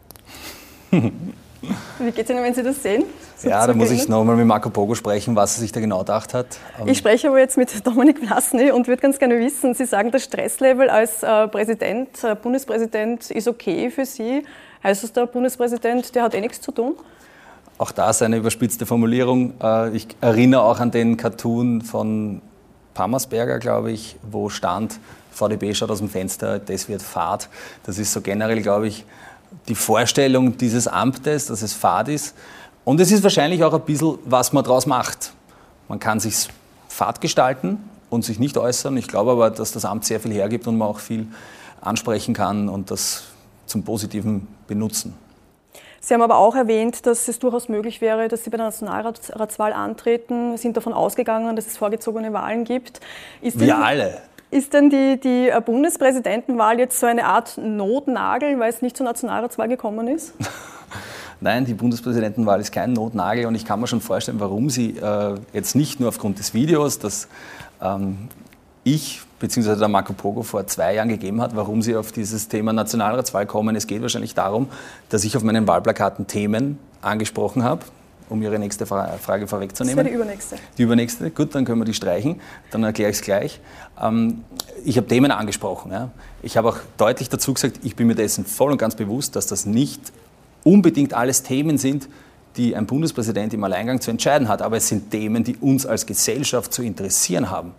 Wie 0.91 2.11
geht 2.11 2.25
es 2.25 2.29
Ihnen, 2.29 2.43
wenn 2.43 2.53
Sie 2.53 2.63
das 2.63 2.81
sehen? 2.81 3.03
So 3.37 3.49
ja, 3.49 3.65
da 3.65 3.73
muss 3.73 3.91
ich 3.91 4.07
nochmal 4.07 4.35
mit 4.35 4.45
Marco 4.45 4.69
Pogo 4.69 4.95
sprechen, 4.95 5.35
was 5.35 5.57
er 5.57 5.61
sich 5.61 5.71
da 5.71 5.79
genau 5.79 5.99
gedacht 5.99 6.33
hat. 6.33 6.57
Ich 6.85 6.97
spreche 6.97 7.27
aber 7.27 7.39
jetzt 7.39 7.57
mit 7.57 7.85
Dominik 7.85 8.19
Vlasny 8.19 8.71
und 8.71 8.87
würde 8.87 9.01
ganz 9.01 9.19
gerne 9.19 9.39
wissen, 9.39 9.73
Sie 9.73 9.85
sagen, 9.85 10.11
das 10.11 10.23
Stresslevel 10.23 10.89
als 10.89 11.23
äh, 11.23 11.47
Präsident, 11.47 12.23
äh, 12.23 12.35
Bundespräsident 12.35 13.29
ist 13.31 13.47
okay 13.47 13.89
für 13.91 14.05
Sie. 14.05 14.43
Heißt 14.83 15.03
das, 15.03 15.13
der 15.13 15.27
Bundespräsident, 15.27 16.13
der 16.15 16.23
hat 16.23 16.33
eh 16.33 16.41
nichts 16.41 16.61
zu 16.61 16.71
tun? 16.71 16.95
Auch 17.81 17.91
das 17.91 18.21
eine 18.21 18.37
überspitzte 18.37 18.85
Formulierung. 18.85 19.55
Äh, 19.59 19.95
ich 19.95 20.05
erinnere 20.21 20.61
auch 20.61 20.79
an 20.79 20.91
den 20.91 21.17
Cartoon 21.17 21.81
von 21.81 22.39
Pammersberger, 22.93 23.57
glaube 23.57 23.91
ich, 23.91 24.17
wo 24.21 24.49
stand, 24.49 24.99
VDB 25.31 25.73
schaut 25.73 25.89
aus 25.89 25.97
dem 25.97 26.07
Fenster, 26.07 26.59
das 26.59 26.87
wird 26.87 27.01
Fahrt. 27.01 27.49
Das 27.83 27.97
ist 27.97 28.13
so 28.13 28.21
generell, 28.21 28.61
glaube 28.61 28.87
ich, 28.87 29.03
die 29.67 29.73
Vorstellung 29.73 30.57
dieses 30.57 30.87
Amtes, 30.87 31.47
dass 31.47 31.63
es 31.63 31.73
Fahrt 31.73 32.07
ist. 32.07 32.35
Und 32.85 32.99
es 32.99 33.11
ist 33.11 33.23
wahrscheinlich 33.23 33.63
auch 33.63 33.73
ein 33.73 33.81
bisschen, 33.81 34.19
was 34.25 34.53
man 34.53 34.63
daraus 34.63 34.85
macht. 34.85 35.33
Man 35.87 35.97
kann 35.97 36.19
sich 36.19 36.49
Fahrt 36.87 37.19
gestalten 37.19 37.79
und 38.11 38.23
sich 38.23 38.37
nicht 38.37 38.59
äußern. 38.59 38.95
Ich 38.95 39.07
glaube 39.07 39.31
aber, 39.31 39.49
dass 39.49 39.71
das 39.71 39.85
Amt 39.85 40.05
sehr 40.05 40.19
viel 40.19 40.33
hergibt 40.33 40.67
und 40.67 40.77
man 40.77 40.87
auch 40.87 40.99
viel 40.99 41.25
ansprechen 41.81 42.35
kann 42.35 42.69
und 42.69 42.91
das 42.91 43.23
zum 43.65 43.81
Positiven 43.81 44.47
benutzen. 44.67 45.15
Sie 46.03 46.15
haben 46.15 46.23
aber 46.23 46.37
auch 46.37 46.55
erwähnt, 46.55 47.05
dass 47.05 47.27
es 47.27 47.37
durchaus 47.37 47.69
möglich 47.69 48.01
wäre, 48.01 48.27
dass 48.27 48.43
Sie 48.43 48.49
bei 48.49 48.57
der 48.57 48.65
Nationalratswahl 48.65 49.71
antreten. 49.71 50.57
Sie 50.57 50.63
sind 50.63 50.75
davon 50.75 50.93
ausgegangen, 50.93 51.55
dass 51.55 51.67
es 51.67 51.77
vorgezogene 51.77 52.33
Wahlen 52.33 52.63
gibt. 52.63 53.01
Ist 53.39 53.59
Wir 53.59 53.77
alle. 53.77 54.17
Ist 54.49 54.73
denn 54.73 54.89
die, 54.89 55.19
die 55.19 55.49
äh, 55.49 55.61
Bundespräsidentenwahl 55.63 56.79
jetzt 56.79 56.99
so 56.99 57.05
eine 57.05 57.25
Art 57.25 57.57
Notnagel, 57.57 58.59
weil 58.59 58.71
es 58.71 58.81
nicht 58.81 58.97
zur 58.97 59.05
Nationalratswahl 59.05 59.67
gekommen 59.67 60.07
ist? 60.07 60.33
Nein, 61.39 61.65
die 61.65 61.75
Bundespräsidentenwahl 61.75 62.59
ist 62.59 62.71
kein 62.71 62.93
Notnagel 62.93 63.45
und 63.45 63.53
ich 63.53 63.63
kann 63.63 63.79
mir 63.79 63.87
schon 63.87 64.01
vorstellen, 64.01 64.39
warum 64.39 64.71
sie 64.71 64.97
äh, 64.97 65.35
jetzt 65.53 65.75
nicht 65.75 65.99
nur 65.99 66.09
aufgrund 66.09 66.39
des 66.39 66.55
Videos, 66.55 66.97
das 66.97 67.27
ähm, 67.79 68.27
ich 68.83 69.21
bzw. 69.41 69.75
der 69.75 69.87
Marco 69.87 70.13
Pogo 70.13 70.43
vor 70.43 70.65
zwei 70.67 70.95
Jahren 70.95 71.09
gegeben 71.09 71.41
hat, 71.41 71.55
warum 71.55 71.81
sie 71.81 71.95
auf 71.95 72.11
dieses 72.11 72.47
Thema 72.47 72.71
Nationalratswahl 72.71 73.45
kommen. 73.45 73.75
Es 73.75 73.87
geht 73.87 74.01
wahrscheinlich 74.01 74.35
darum, 74.35 74.69
dass 75.09 75.23
ich 75.23 75.35
auf 75.35 75.43
meinen 75.43 75.67
Wahlplakaten 75.67 76.27
Themen 76.27 76.79
angesprochen 77.01 77.63
habe, 77.63 77.81
um 78.29 78.41
Ihre 78.41 78.59
nächste 78.59 78.85
Frage 78.85 79.47
vorwegzunehmen. 79.47 79.97
Das 79.97 80.05
wäre 80.05 80.15
die 80.15 80.15
übernächste. 80.15 80.55
Die 80.77 80.83
übernächste, 80.83 81.31
gut, 81.31 81.53
dann 81.55 81.65
können 81.65 81.81
wir 81.81 81.85
die 81.85 81.93
streichen, 81.93 82.39
dann 82.69 82.83
erkläre 82.83 83.11
ich 83.11 83.17
es 83.17 83.23
gleich. 83.23 83.59
Ähm, 84.01 84.43
ich 84.85 84.97
habe 84.97 85.07
Themen 85.07 85.31
angesprochen. 85.31 85.91
Ja. 85.91 86.11
Ich 86.41 86.55
habe 86.55 86.69
auch 86.69 86.77
deutlich 86.97 87.27
dazu 87.27 87.53
gesagt, 87.53 87.79
ich 87.83 87.95
bin 87.95 88.07
mir 88.07 88.15
dessen 88.15 88.45
voll 88.45 88.71
und 88.71 88.77
ganz 88.77 88.95
bewusst, 88.95 89.35
dass 89.35 89.47
das 89.47 89.65
nicht 89.65 90.13
unbedingt 90.63 91.13
alles 91.13 91.43
Themen 91.43 91.77
sind, 91.77 92.07
die 92.57 92.75
ein 92.75 92.85
Bundespräsident 92.85 93.53
im 93.53 93.63
Alleingang 93.63 94.01
zu 94.01 94.11
entscheiden 94.11 94.47
hat, 94.47 94.61
aber 94.61 94.77
es 94.77 94.87
sind 94.87 95.09
Themen, 95.09 95.43
die 95.43 95.55
uns 95.57 95.85
als 95.85 96.05
Gesellschaft 96.05 96.73
zu 96.73 96.83
interessieren 96.83 97.49
haben. 97.49 97.73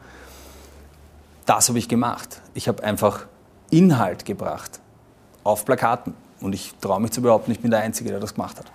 Das 1.47 1.69
habe 1.69 1.79
ich 1.79 1.89
gemacht. 1.89 2.41
Ich 2.55 2.69
habe 2.69 2.83
einfach 2.85 3.27
Inhalt 3.71 4.25
gebracht 4.25 4.81
auf 5.45 5.65
Plakaten. 5.65 6.15
Und 6.41 6.55
ich 6.55 6.75
traue 6.81 7.01
mich 7.01 7.13
zu 7.13 7.23
behaupten, 7.23 7.53
ich 7.53 7.61
bin 7.61 7.71
der 7.71 7.81
Einzige, 7.81 8.11
der 8.11 8.21
das 8.21 8.35
gemacht 8.35 8.59
hat. 8.59 8.67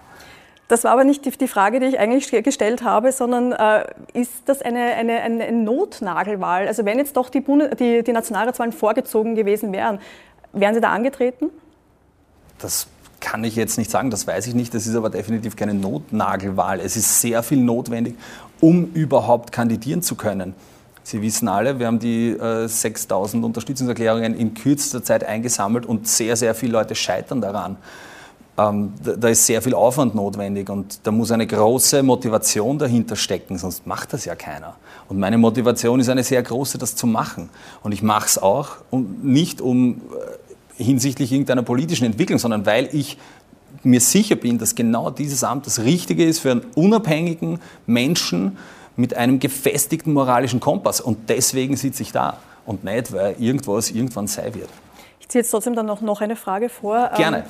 Das 0.67 0.83
war 0.83 0.91
aber 0.91 1.05
nicht 1.05 1.25
die, 1.25 1.31
die 1.31 1.47
Frage, 1.47 1.79
die 1.79 1.85
ich 1.85 1.99
eigentlich 1.99 2.29
gestellt 2.43 2.83
habe, 2.83 3.11
sondern 3.13 3.53
äh, 3.53 3.85
ist 4.13 4.31
das 4.45 4.61
eine, 4.61 4.81
eine, 4.95 5.21
eine, 5.21 5.51
Notnagelwahl? 5.51 6.67
Also 6.67 6.83
wenn 6.83 6.97
jetzt 6.97 7.15
doch 7.15 7.29
die, 7.29 7.41
die, 7.79 8.03
die 8.03 8.11
Nationalratswahlen 8.11 8.73
vorgezogen 8.73 9.35
gewesen 9.35 9.71
wären, 9.71 9.99
wären 10.51 10.75
Sie 10.75 10.81
da 10.81 10.91
angetreten? 10.91 11.49
Das 12.59 12.87
kann 13.21 13.43
ich 13.45 13.55
jetzt 13.55 13.77
nicht 13.77 13.89
sagen, 13.89 14.09
das 14.09 14.27
weiß 14.27 14.47
ich 14.47 14.55
nicht. 14.55 14.73
Das 14.73 14.87
ist 14.87 14.95
aber 14.95 15.09
definitiv 15.09 15.55
keine 15.55 15.73
Notnagelwahl. 15.73 16.81
Es 16.81 16.97
ist 16.97 17.21
sehr 17.21 17.43
viel 17.43 17.59
notwendig, 17.59 18.15
um 18.59 18.91
überhaupt 18.93 19.53
kandidieren 19.53 20.01
zu 20.01 20.15
können. 20.15 20.53
Sie 21.09 21.21
wissen 21.21 21.47
alle, 21.47 21.79
wir 21.79 21.87
haben 21.87 21.99
die 21.99 22.31
äh, 22.31 22.67
6000 22.67 23.45
Unterstützungserklärungen 23.45 24.35
in 24.35 24.53
kürzester 24.53 25.01
Zeit 25.01 25.23
eingesammelt 25.23 25.85
und 25.85 26.05
sehr, 26.05 26.35
sehr 26.35 26.53
viele 26.53 26.73
Leute 26.73 26.95
scheitern 26.95 27.39
daran. 27.39 27.77
Ähm, 28.57 28.91
da, 29.01 29.13
da, 29.13 29.29
ist 29.29 29.45
sehr 29.45 29.61
viel 29.61 29.73
Aufwand 29.73 30.15
notwendig 30.15 30.69
und 30.69 30.99
da 31.03 31.11
muss 31.11 31.31
eine 31.31 31.47
große 31.47 32.03
Motivation 32.03 32.77
dahinter 32.77 33.15
stecken, 33.15 33.57
sonst 33.57 33.87
macht 33.87 34.11
das 34.11 34.25
ja 34.25 34.35
keiner. 34.35 34.75
Und 35.07 35.17
meine 35.17 35.37
Motivation 35.37 36.01
ist 36.01 36.09
eine 36.09 36.25
sehr 36.25 36.43
große, 36.43 36.77
das 36.77 36.97
zu 36.97 37.07
machen. 37.07 37.47
Und 37.83 37.93
ich 37.93 38.03
mache 38.03 38.25
es 38.25 38.37
auch, 38.37 38.71
und 38.91 39.23
nicht 39.23 39.61
um 39.61 40.01
äh, 40.77 40.83
hinsichtlich 40.83 41.31
irgendeiner 41.31 41.63
politischen 41.63 42.03
Entwicklung, 42.03 42.37
sondern 42.37 42.65
weil 42.65 42.89
ich 42.91 43.17
mir 43.81 44.01
sicher 44.01 44.35
bin, 44.35 44.57
dass 44.57 44.75
genau 44.75 45.09
dieses 45.09 45.45
Amt 45.45 45.67
das 45.67 45.79
Richtige 45.79 46.25
ist 46.25 46.39
für 46.39 46.51
einen 46.51 46.65
unabhängigen 46.75 47.61
Menschen, 47.85 48.57
mit 48.97 49.15
einem 49.15 49.39
gefestigten 49.39 50.11
moralischen 50.11 50.59
Kompass. 50.59 50.99
Und 50.99 51.29
deswegen 51.29 51.77
sitze 51.77 52.03
ich 52.03 52.11
da. 52.11 52.37
und 52.65 52.83
nicht, 52.83 53.13
weil 53.13 53.35
irgendwas 53.39 53.89
irgendwann 53.91 54.27
sein 54.27 54.53
wird. 54.53 54.69
Ich 55.21 55.29
ziehe 55.29 55.41
jetzt 55.41 55.51
trotzdem 55.51 55.75
dann 55.75 55.85
noch, 55.85 56.01
noch 56.01 56.21
eine 56.21 56.35
Frage 56.35 56.69
vor. 56.69 57.11
Gerne. 57.15 57.37
Ähm, 57.37 57.43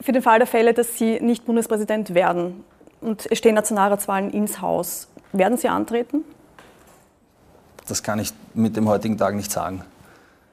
für 0.00 0.12
den 0.12 0.22
Fall 0.22 0.38
der 0.38 0.48
Fälle, 0.48 0.74
dass 0.74 0.98
Sie 0.98 1.20
nicht 1.20 1.46
Bundespräsident 1.46 2.14
werden 2.14 2.64
und 3.00 3.26
es 3.30 3.38
stehen 3.38 3.54
Nationalratswahlen 3.54 4.30
ins 4.30 4.60
Haus, 4.60 5.08
werden 5.32 5.56
Sie 5.56 5.68
antreten? 5.68 6.24
Das 7.86 8.02
kann 8.02 8.18
ich 8.18 8.32
mit 8.54 8.76
dem 8.76 8.88
heutigen 8.88 9.16
Tag 9.16 9.34
nicht 9.34 9.52
sagen. 9.52 9.84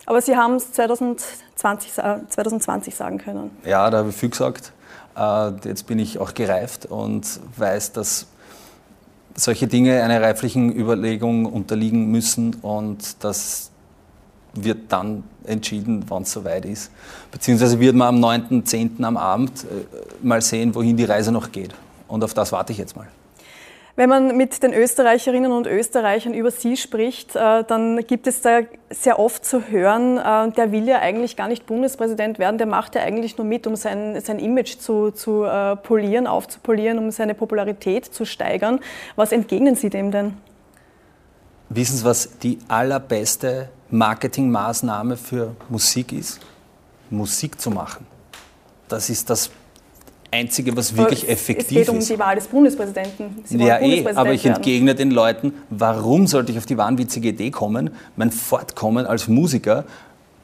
Aber 0.06 0.22
Sie 0.22 0.36
haben 0.36 0.56
es 0.56 0.72
2020, 0.74 1.94
2020 1.94 2.96
sagen 2.96 3.18
können. 3.18 3.52
Ja, 3.66 3.90
da 3.90 4.00
habe 4.00 4.10
ich 4.10 4.16
viel 4.16 4.30
gesagt. 4.30 4.74
Äh, 5.18 5.52
jetzt 5.66 5.88
bin 5.88 6.00
ich 6.00 6.20
auch 6.20 6.34
gereift 6.34 6.86
und 6.86 7.40
weiß, 7.58 7.94
dass 7.94 8.28
solche 9.36 9.68
Dinge 9.68 10.04
einer 10.04 10.22
reiflichen 10.22 10.76
Überlegung 10.76 11.46
unterliegen 11.46 12.12
müssen 12.12 12.56
und 12.56 13.24
das 13.24 13.72
wird 14.54 14.92
dann 14.92 15.24
entschieden, 15.46 16.06
wann 16.08 16.24
es 16.24 16.32
soweit 16.32 16.66
ist. 16.66 16.92
Beziehungsweise 17.32 17.80
wird 17.80 17.96
man 17.96 18.16
am 18.16 18.24
9.10. 18.24 19.04
am 19.04 19.18
Abend 19.18 19.64
äh, 19.64 20.26
mal 20.26 20.42
sehen, 20.42 20.76
wohin 20.76 20.98
die 20.98 21.06
Reise 21.06 21.32
noch 21.32 21.52
geht. 21.52 21.74
Und 22.08 22.24
auf 22.24 22.34
das 22.34 22.52
warte 22.52 22.74
ich 22.74 22.78
jetzt 22.78 22.96
mal. 22.96 23.08
Wenn 23.96 24.10
man 24.10 24.38
mit 24.38 24.64
den 24.64 24.74
Österreicherinnen 24.74 25.52
und 25.52 25.68
Österreichern 25.68 26.34
über 26.34 26.50
Sie 26.50 26.78
spricht, 26.78 27.36
äh, 27.36 27.64
dann 27.66 28.06
gibt 28.08 28.26
es 28.26 28.42
da 28.42 28.62
sehr 28.90 29.20
oft 29.20 29.44
zu 29.46 29.68
hören, 29.68 30.18
äh, 30.18 30.52
der 30.52 30.72
will 30.72 30.88
ja 30.88 31.00
eigentlich 31.00 31.36
gar 31.36 31.50
nicht 31.50 31.66
Bundespräsident 31.66 32.40
werden, 32.40 32.58
der 32.58 32.68
macht 32.68 32.96
ja 32.96 33.02
eigentlich 33.02 33.38
nur 33.38 33.46
mit, 33.46 33.68
um 33.68 33.76
sein, 33.76 34.20
sein 34.22 34.40
Image 34.40 34.78
zu, 34.78 35.12
zu 35.12 35.44
äh, 35.44 35.76
polieren, 35.76 36.26
aufzupolieren, 36.26 37.00
um 37.00 37.12
seine 37.12 37.36
Popularität 37.36 38.06
zu 38.06 38.26
steigern. 38.26 38.80
Was 39.18 39.34
entgegnen 39.34 39.76
Sie 39.76 39.90
dem 39.90 40.12
denn? 40.12 40.38
Wissen 41.68 41.98
Sie, 41.98 42.06
was 42.06 42.38
die 42.40 42.60
allerbeste 42.70 43.70
Marketingmaßnahme 43.90 45.18
für 45.18 45.56
Musik 45.70 46.14
ist? 46.14 46.40
Musik 47.10 47.60
zu 47.60 47.72
machen. 47.72 48.08
Das 48.88 49.10
ist 49.10 49.30
das 49.30 49.52
Einzige, 50.32 50.76
was 50.78 50.96
wirklich 50.96 51.24
aber 51.24 51.34
effektiv 51.34 51.78
ist. 51.78 51.88
Es 51.88 51.88
geht 51.88 51.90
um 51.90 52.00
die 52.00 52.20
Wahl 52.20 52.36
des 52.36 52.48
Bundespräsidenten. 52.48 53.44
Sie 53.44 53.58
ja, 53.58 53.80
eh, 53.80 54.06
aber 54.16 54.34
ich 54.34 54.46
entgegne 54.46 54.96
den 54.96 55.12
Leuten, 55.12 55.54
warum 55.70 56.28
sollte 56.28 56.52
ich 56.52 56.58
auf 56.58 56.66
die 56.66 56.78
wahnwitzige 56.78 57.30
Idee 57.30 57.52
kommen, 57.52 57.92
mein 58.16 58.32
Fortkommen 58.32 59.06
als 59.06 59.28
Musiker 59.28 59.86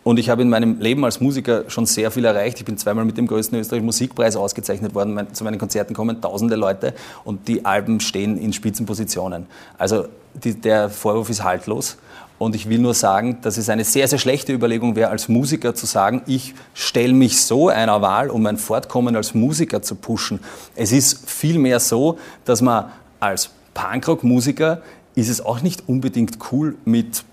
und 0.08 0.20
ich 0.20 0.30
habe 0.30 0.42
in 0.42 0.48
meinem 0.48 0.80
Leben 0.80 1.04
als 1.04 1.20
Musiker 1.20 1.66
schon 1.68 1.86
sehr 1.86 2.12
viel 2.12 2.24
erreicht. 2.24 2.60
Ich 2.60 2.66
bin 2.66 2.78
zweimal 2.78 3.04
mit 3.04 3.18
dem 3.18 3.28
größten 3.28 3.60
österreichischen 3.60 3.88
Musikpreis 3.88 4.38
ausgezeichnet 4.38 4.96
worden. 4.96 5.20
Zu 5.34 5.44
meinen 5.44 5.58
Konzerten 5.58 5.94
kommen 5.94 6.22
tausende 6.22 6.56
Leute 6.56 6.94
und 7.26 7.50
die 7.50 7.66
Alben 7.66 8.00
stehen 8.00 8.38
in 8.38 8.54
Spitzenpositionen. 8.54 9.48
Also 9.78 10.06
die, 10.34 10.54
der 10.54 10.90
Vorwurf 10.90 11.30
ist 11.30 11.44
haltlos. 11.44 11.98
Und 12.40 12.56
ich 12.56 12.70
will 12.70 12.80
nur 12.80 12.94
sagen, 12.94 13.40
dass 13.42 13.58
es 13.58 13.70
eine 13.70 13.84
sehr, 13.84 14.08
sehr 14.08 14.20
schlechte 14.20 14.54
Überlegung 14.54 14.96
wäre, 14.96 15.10
als 15.10 15.28
Musiker 15.28 15.74
zu 15.74 15.88
sagen, 15.88 16.22
ich 16.28 16.54
stelle 16.74 17.14
mich 17.14 17.42
so 17.42 17.70
einer 17.70 18.02
Wahl, 18.02 18.30
um 18.30 18.44
mein 18.44 18.58
Fortkommen 18.58 19.16
als 19.16 19.34
Musiker 19.34 19.82
zu 19.82 19.96
pushen. 19.96 20.40
Es 20.76 20.92
ist 20.92 21.28
vielmehr 21.30 21.80
so, 21.80 22.20
dass 22.46 22.62
man 22.62 22.92
als 23.20 23.50
Punkrock-Musiker 23.74 24.82
ist 25.16 25.30
es 25.30 25.44
auch 25.44 25.62
nicht 25.62 25.84
unbedingt 25.88 26.38
cool, 26.52 26.76
mit 26.86 27.24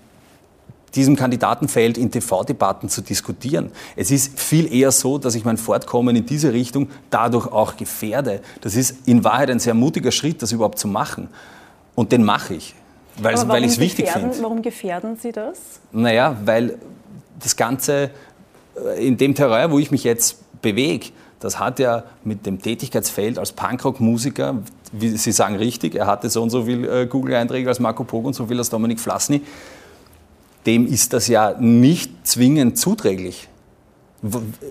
diesem 0.95 1.15
Kandidatenfeld 1.15 1.97
in 1.97 2.09
TV-Debatten 2.09 2.89
zu 2.89 3.01
diskutieren. 3.01 3.71
Es 3.95 4.11
ist 4.11 4.39
viel 4.39 4.73
eher 4.73 4.91
so, 4.91 5.17
dass 5.17 5.35
ich 5.35 5.45
mein 5.45 5.57
Fortkommen 5.57 6.15
in 6.15 6.25
diese 6.25 6.53
Richtung 6.53 6.89
dadurch 7.09 7.47
auch 7.47 7.77
gefährde. 7.77 8.41
Das 8.61 8.75
ist 8.75 9.07
in 9.07 9.23
Wahrheit 9.23 9.49
ein 9.51 9.59
sehr 9.59 9.73
mutiger 9.73 10.11
Schritt, 10.11 10.41
das 10.41 10.51
überhaupt 10.51 10.79
zu 10.79 10.87
machen. 10.87 11.29
Und 11.95 12.11
den 12.11 12.23
mache 12.23 12.55
ich. 12.55 12.75
Weil, 13.17 13.47
weil 13.47 13.63
ich 13.63 13.71
es 13.71 13.79
wichtig 13.79 14.09
finde. 14.09 14.35
Warum 14.41 14.61
gefährden 14.61 15.15
Sie 15.15 15.31
das? 15.31 15.79
Naja, 15.91 16.37
weil 16.43 16.77
das 17.39 17.55
Ganze 17.55 18.11
äh, 18.75 19.07
in 19.07 19.17
dem 19.17 19.35
Terrain, 19.35 19.71
wo 19.71 19.79
ich 19.79 19.91
mich 19.91 20.03
jetzt 20.03 20.37
bewege, 20.61 21.07
das 21.39 21.59
hat 21.59 21.79
ja 21.79 22.03
mit 22.23 22.45
dem 22.45 22.61
Tätigkeitsfeld 22.61 23.37
als 23.37 23.51
Punkrock-Musiker, 23.51 24.57
wie 24.91 25.09
Sie 25.09 25.31
sagen 25.31 25.55
richtig, 25.55 25.95
er 25.95 26.07
hatte 26.07 26.29
so 26.29 26.41
und 26.41 26.49
so 26.49 26.63
viel 26.63 26.87
äh, 26.87 27.05
Google-Einträge 27.05 27.69
als 27.69 27.79
Marco 27.79 28.03
Pog 28.03 28.25
und 28.25 28.33
so 28.33 28.47
viel 28.47 28.57
als 28.57 28.69
Dominik 28.69 28.99
Flassny, 28.99 29.41
dem 30.65 30.87
ist 30.87 31.13
das 31.13 31.27
ja 31.27 31.55
nicht 31.59 32.25
zwingend 32.25 32.77
zuträglich. 32.77 33.47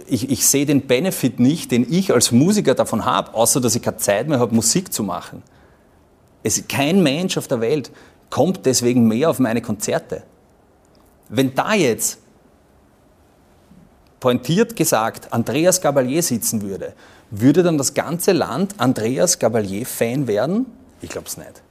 Ich, 0.08 0.30
ich 0.30 0.46
sehe 0.46 0.66
den 0.66 0.86
Benefit 0.86 1.38
nicht, 1.38 1.70
den 1.70 1.86
ich 1.88 2.12
als 2.12 2.32
Musiker 2.32 2.74
davon 2.74 3.04
habe, 3.04 3.34
außer 3.34 3.60
dass 3.60 3.76
ich 3.76 3.82
keine 3.82 3.98
Zeit 3.98 4.26
mehr 4.26 4.40
habe, 4.40 4.52
Musik 4.54 4.92
zu 4.92 5.04
machen. 5.04 5.42
Es, 6.42 6.66
kein 6.66 7.02
Mensch 7.02 7.38
auf 7.38 7.46
der 7.46 7.60
Welt 7.60 7.92
kommt 8.34 8.66
deswegen 8.66 9.06
mehr 9.06 9.30
auf 9.30 9.38
meine 9.38 9.62
Konzerte. 9.62 10.24
Wenn 11.28 11.54
da 11.54 11.72
jetzt 11.72 12.18
pointiert 14.18 14.74
gesagt 14.74 15.32
Andreas 15.32 15.80
Gabalier 15.80 16.20
sitzen 16.20 16.60
würde, 16.60 16.94
würde 17.30 17.62
dann 17.62 17.78
das 17.78 17.94
ganze 17.94 18.32
Land 18.32 18.74
Andreas 18.78 19.38
Gabalier-Fan 19.38 20.26
werden? 20.26 20.66
Ich 21.00 21.10
glaube 21.10 21.28
es 21.28 21.36
nicht. 21.36 21.62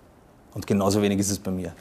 Und 0.53 0.65
genauso 0.65 1.01
wenig 1.01 1.19
ist 1.19 1.31
es 1.31 1.39
bei 1.39 1.51
mir. 1.51 1.73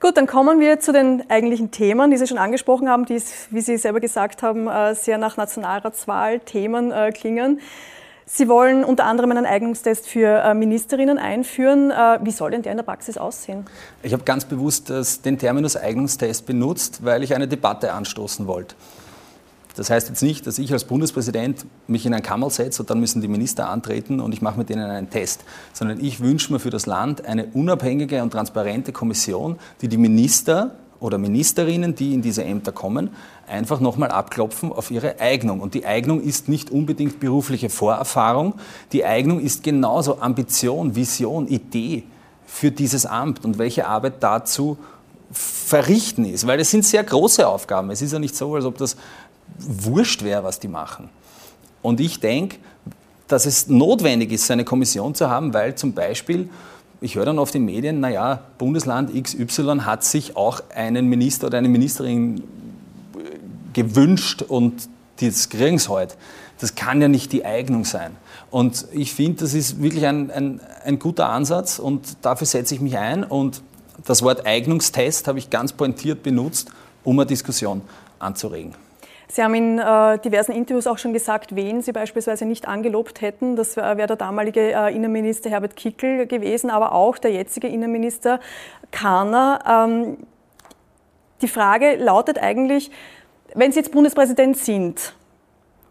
Gut, 0.00 0.18
dann 0.18 0.26
kommen 0.26 0.60
wir 0.60 0.78
zu 0.78 0.92
den 0.92 1.24
eigentlichen 1.30 1.70
Themen, 1.70 2.10
die 2.10 2.18
Sie 2.18 2.26
schon 2.26 2.36
angesprochen 2.36 2.90
haben, 2.90 3.06
die, 3.06 3.22
wie 3.48 3.62
Sie 3.62 3.78
selber 3.78 4.00
gesagt 4.00 4.42
haben, 4.42 4.68
äh, 4.68 4.94
sehr 4.94 5.16
nach 5.16 5.38
Nationalratswahlthemen 5.38 6.92
äh, 6.92 7.10
klingen. 7.12 7.62
Sie 8.30 8.46
wollen 8.46 8.84
unter 8.84 9.06
anderem 9.06 9.30
einen 9.30 9.46
Eignungstest 9.46 10.06
für 10.06 10.42
äh, 10.42 10.52
Ministerinnen 10.52 11.16
einführen. 11.16 11.90
Äh, 11.90 12.18
wie 12.22 12.30
soll 12.30 12.50
denn 12.50 12.62
der 12.62 12.72
in 12.72 12.76
der 12.76 12.84
Praxis 12.84 13.16
aussehen? 13.16 13.64
Ich 14.02 14.12
habe 14.12 14.22
ganz 14.24 14.44
bewusst 14.44 14.92
den 15.24 15.38
Terminus 15.38 15.76
Eignungstest 15.76 16.44
benutzt, 16.44 17.04
weil 17.04 17.22
ich 17.22 17.34
eine 17.34 17.48
Debatte 17.48 17.92
anstoßen 17.92 18.46
wollte. 18.46 18.74
Das 19.76 19.90
heißt 19.90 20.08
jetzt 20.08 20.22
nicht, 20.22 20.46
dass 20.46 20.58
ich 20.58 20.72
als 20.72 20.84
Bundespräsident 20.84 21.64
mich 21.86 22.04
in 22.04 22.12
ein 22.12 22.22
Kammer 22.22 22.50
setze 22.50 22.82
und 22.82 22.90
dann 22.90 23.00
müssen 23.00 23.22
die 23.22 23.28
Minister 23.28 23.68
antreten 23.68 24.20
und 24.20 24.34
ich 24.34 24.42
mache 24.42 24.58
mit 24.58 24.68
denen 24.68 24.90
einen 24.90 25.08
Test, 25.08 25.44
sondern 25.72 26.00
ich 26.00 26.20
wünsche 26.20 26.52
mir 26.52 26.58
für 26.58 26.70
das 26.70 26.86
Land 26.86 27.24
eine 27.24 27.46
unabhängige 27.46 28.22
und 28.22 28.30
transparente 28.30 28.92
Kommission, 28.92 29.56
die 29.80 29.88
die 29.88 29.96
Minister 29.96 30.74
oder 31.00 31.18
Ministerinnen, 31.18 31.94
die 31.94 32.14
in 32.14 32.22
diese 32.22 32.44
Ämter 32.44 32.72
kommen, 32.72 33.10
einfach 33.46 33.80
nochmal 33.80 34.10
abklopfen 34.10 34.72
auf 34.72 34.90
ihre 34.90 35.20
Eignung. 35.20 35.60
Und 35.60 35.74
die 35.74 35.86
Eignung 35.86 36.20
ist 36.20 36.48
nicht 36.48 36.70
unbedingt 36.70 37.20
berufliche 37.20 37.70
Vorerfahrung, 37.70 38.54
die 38.92 39.04
Eignung 39.04 39.40
ist 39.40 39.62
genauso 39.62 40.20
Ambition, 40.20 40.94
Vision, 40.94 41.46
Idee 41.46 42.04
für 42.46 42.70
dieses 42.70 43.06
Amt 43.06 43.44
und 43.44 43.58
welche 43.58 43.86
Arbeit 43.86 44.14
dazu 44.20 44.78
verrichten 45.30 46.24
ist. 46.24 46.46
Weil 46.46 46.58
es 46.60 46.70
sind 46.70 46.84
sehr 46.84 47.04
große 47.04 47.46
Aufgaben. 47.46 47.90
Es 47.90 48.02
ist 48.02 48.12
ja 48.12 48.18
nicht 48.18 48.34
so, 48.34 48.54
als 48.54 48.64
ob 48.64 48.78
das 48.78 48.96
wurscht 49.58 50.22
wäre, 50.22 50.42
was 50.42 50.58
die 50.58 50.68
machen. 50.68 51.10
Und 51.82 52.00
ich 52.00 52.20
denke, 52.20 52.56
dass 53.28 53.46
es 53.46 53.68
notwendig 53.68 54.32
ist, 54.32 54.50
eine 54.50 54.64
Kommission 54.64 55.14
zu 55.14 55.28
haben, 55.28 55.52
weil 55.52 55.74
zum 55.74 55.92
Beispiel 55.92 56.48
ich 57.00 57.14
höre 57.14 57.24
dann 57.24 57.38
auf 57.38 57.50
den 57.50 57.64
Medien, 57.64 58.00
naja, 58.00 58.40
Bundesland 58.58 59.12
XY 59.22 59.80
hat 59.80 60.04
sich 60.04 60.36
auch 60.36 60.60
einen 60.74 61.06
Minister 61.06 61.46
oder 61.46 61.58
eine 61.58 61.68
Ministerin 61.68 62.42
gewünscht 63.72 64.42
und 64.42 64.88
das 65.20 65.48
kriegen 65.48 65.78
sie 65.78 65.88
heute. 65.88 66.16
Das 66.60 66.74
kann 66.74 67.00
ja 67.00 67.08
nicht 67.08 67.32
die 67.32 67.44
Eignung 67.44 67.84
sein. 67.84 68.16
Und 68.50 68.86
ich 68.92 69.12
finde, 69.12 69.40
das 69.44 69.54
ist 69.54 69.80
wirklich 69.80 70.06
ein, 70.06 70.30
ein, 70.30 70.60
ein 70.84 70.98
guter 70.98 71.28
Ansatz 71.28 71.78
und 71.78 72.16
dafür 72.22 72.46
setze 72.46 72.74
ich 72.74 72.80
mich 72.80 72.98
ein. 72.98 73.22
Und 73.22 73.62
das 74.04 74.22
Wort 74.22 74.46
Eignungstest 74.46 75.28
habe 75.28 75.38
ich 75.38 75.50
ganz 75.50 75.72
pointiert 75.72 76.22
benutzt, 76.22 76.70
um 77.04 77.18
eine 77.18 77.26
Diskussion 77.26 77.82
anzuregen. 78.18 78.74
Sie 79.30 79.42
haben 79.42 79.54
in 79.54 79.78
äh, 79.78 80.18
diversen 80.18 80.52
Interviews 80.52 80.86
auch 80.86 80.96
schon 80.96 81.12
gesagt, 81.12 81.54
wen 81.54 81.82
Sie 81.82 81.92
beispielsweise 81.92 82.46
nicht 82.46 82.66
angelobt 82.66 83.20
hätten. 83.20 83.56
Das 83.56 83.76
wäre 83.76 84.06
der 84.06 84.16
damalige 84.16 84.72
äh, 84.72 84.94
Innenminister 84.94 85.50
Herbert 85.50 85.76
Kickel 85.76 86.26
gewesen, 86.26 86.70
aber 86.70 86.92
auch 86.92 87.18
der 87.18 87.32
jetzige 87.32 87.68
Innenminister 87.68 88.40
Kahner. 88.90 89.60
Ähm, 89.68 90.16
die 91.42 91.48
Frage 91.48 91.96
lautet 91.96 92.38
eigentlich, 92.38 92.90
wenn 93.54 93.70
Sie 93.70 93.80
jetzt 93.80 93.92
Bundespräsident 93.92 94.56
sind 94.56 95.14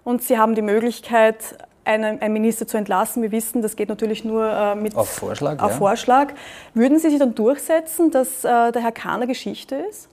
und 0.03 0.23
Sie 0.23 0.39
haben 0.39 0.55
die 0.55 0.63
Möglichkeit, 0.63 1.57
einen, 1.85 2.19
einen 2.21 2.33
Minister 2.33 2.67
zu 2.67 2.77
entlassen, 2.77 3.21
wir 3.23 3.31
wissen, 3.31 3.61
das 3.61 3.75
geht 3.75 3.87
natürlich 3.87 4.25
nur 4.25 4.49
äh, 4.51 4.75
mit 4.75 4.95
auf 4.95 5.09
Vorschlag, 5.09 5.61
auf 5.61 5.71
ja. 5.71 5.77
Vorschlag, 5.77 6.33
würden 6.73 6.99
Sie 6.99 7.09
sich 7.09 7.19
dann 7.19 7.33
durchsetzen, 7.33 8.11
dass 8.11 8.43
äh, 8.43 8.71
der 8.71 8.81
Herr 8.81 8.91
Kahner 8.91 9.27
Geschichte 9.27 9.75
ist? 9.75 10.09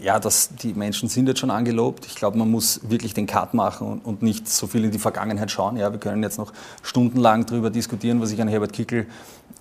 Ja, 0.00 0.18
das, 0.18 0.50
die 0.54 0.74
Menschen 0.74 1.08
sind 1.08 1.28
jetzt 1.28 1.40
schon 1.40 1.50
angelobt. 1.50 2.06
Ich 2.06 2.14
glaube, 2.14 2.38
man 2.38 2.50
muss 2.50 2.80
wirklich 2.88 3.14
den 3.14 3.26
Cut 3.26 3.54
machen 3.54 3.86
und, 3.86 4.04
und, 4.04 4.22
nicht 4.22 4.48
so 4.48 4.66
viel 4.66 4.84
in 4.84 4.90
die 4.90 4.98
Vergangenheit 4.98 5.50
schauen. 5.50 5.76
Ja, 5.76 5.92
wir 5.92 5.98
können 5.98 6.22
jetzt 6.22 6.38
noch 6.38 6.52
stundenlang 6.82 7.46
darüber 7.46 7.70
diskutieren, 7.70 8.20
was 8.20 8.30
ich 8.30 8.40
an 8.40 8.48
Herbert 8.48 8.72
Kickel 8.72 9.06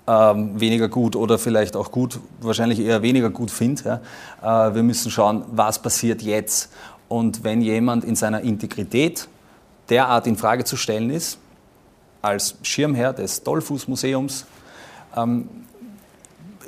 ähm, 0.08 0.60
weniger 0.60 0.88
gut 0.88 1.16
oder 1.16 1.38
vielleicht 1.38 1.76
auch 1.76 1.92
gut, 1.92 2.20
wahrscheinlich 2.42 2.80
eher 2.80 3.02
weniger 3.02 3.30
gut 3.30 3.52
finde. 3.52 4.02
Ja. 4.42 4.70
Äh, 4.70 4.76
wir 4.76 4.84
müssen 4.84 5.12
schauen, 5.12 5.44
was 5.52 5.82
passiert 5.82 6.22
jetzt. 6.22 6.72
Und 7.10 7.44
wenn 7.44 7.62
jemand 7.62 8.04
in 8.04 8.16
seiner 8.16 8.42
Integrität 8.42 9.28
derart 9.90 10.28
in 10.28 10.36
Frage 10.36 10.64
zu 10.64 10.78
stellen 10.78 11.10
ist, 11.10 11.40
als 12.22 12.56
Schirmherr 12.62 13.14
des 13.14 13.44
Dollfuß-Museums, 13.44 14.46
ähm, 15.16 15.50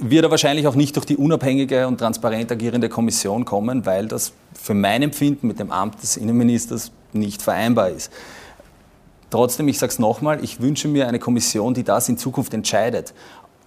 wird 0.02 0.24
er 0.24 0.32
wahrscheinlich 0.32 0.68
auch 0.68 0.76
nicht 0.76 0.96
durch 0.96 1.06
die 1.06 1.18
unabhängige 1.18 1.88
und 1.88 1.98
transparent 1.98 2.52
agierende 2.52 2.90
Kommission 2.90 3.46
kommen, 3.46 3.86
weil 3.86 4.08
das 4.08 4.34
für 4.54 4.74
mein 4.74 5.02
Empfinden 5.02 5.48
mit 5.48 5.60
dem 5.60 5.72
Amt 5.72 6.02
des 6.02 6.18
Innenministers 6.18 6.92
nicht 7.14 7.42
vereinbar 7.42 7.90
ist. 7.90 8.12
Trotzdem, 9.30 9.68
ich 9.68 9.78
sage 9.78 9.92
es 9.92 10.00
nochmal, 10.00 10.44
ich 10.44 10.62
wünsche 10.62 10.88
mir 10.88 11.08
eine 11.08 11.20
Kommission, 11.20 11.74
die 11.74 11.84
das 11.84 12.10
in 12.10 12.18
Zukunft 12.18 12.54
entscheidet. 12.54 13.14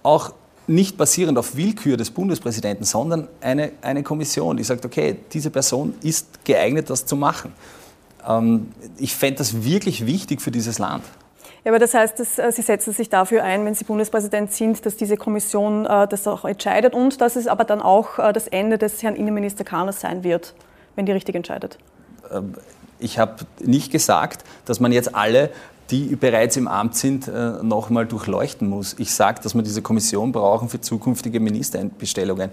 Auch 0.01 0.33
nicht 0.67 0.97
basierend 0.97 1.37
auf 1.37 1.55
Willkür 1.55 1.97
des 1.97 2.11
Bundespräsidenten, 2.11 2.85
sondern 2.85 3.27
eine, 3.41 3.71
eine 3.81 4.03
Kommission, 4.03 4.57
die 4.57 4.63
sagt, 4.63 4.85
okay, 4.85 5.17
diese 5.31 5.49
Person 5.49 5.93
ist 6.01 6.43
geeignet, 6.45 6.89
das 6.89 7.05
zu 7.05 7.15
machen. 7.15 7.53
Ähm, 8.27 8.67
ich 8.97 9.15
fände 9.15 9.37
das 9.37 9.63
wirklich 9.63 10.05
wichtig 10.05 10.41
für 10.41 10.51
dieses 10.51 10.79
Land. 10.79 11.03
Ja, 11.63 11.71
aber 11.71 11.79
das 11.79 11.93
heißt, 11.93 12.19
dass, 12.19 12.39
äh, 12.39 12.51
Sie 12.51 12.61
setzen 12.61 12.93
sich 12.93 13.09
dafür 13.09 13.43
ein, 13.43 13.65
wenn 13.65 13.73
Sie 13.73 13.85
Bundespräsident 13.85 14.51
sind, 14.51 14.85
dass 14.85 14.97
diese 14.97 15.15
Kommission 15.15 15.85
äh, 15.85 16.07
das 16.07 16.27
auch 16.27 16.43
entscheidet 16.43 16.93
und 16.93 17.21
dass 17.21 17.35
es 17.35 17.47
aber 17.47 17.63
dann 17.63 17.81
auch 17.81 18.19
äh, 18.19 18.33
das 18.33 18.47
Ende 18.47 18.77
des 18.77 19.01
Herrn 19.01 19.15
Innenminister 19.15 19.63
Kahners 19.63 20.01
sein 20.01 20.23
wird, 20.23 20.55
wenn 20.95 21.05
die 21.05 21.13
richtig 21.13 21.35
entscheidet. 21.35 21.77
Ähm, 22.31 22.55
ich 22.99 23.17
habe 23.17 23.45
nicht 23.61 23.91
gesagt, 23.91 24.43
dass 24.65 24.79
man 24.79 24.91
jetzt 24.91 25.15
alle 25.15 25.49
die 25.89 26.15
bereits 26.15 26.55
im 26.55 26.69
Amt 26.69 26.95
sind, 26.95 27.29
nochmal 27.61 28.05
durchleuchten 28.05 28.69
muss. 28.69 28.95
Ich 28.97 29.13
sage, 29.13 29.41
dass 29.43 29.53
wir 29.53 29.61
diese 29.63 29.81
Kommission 29.81 30.31
brauchen 30.31 30.69
für 30.69 30.79
zukünftige 30.79 31.41
Ministerbestellungen. 31.41 32.51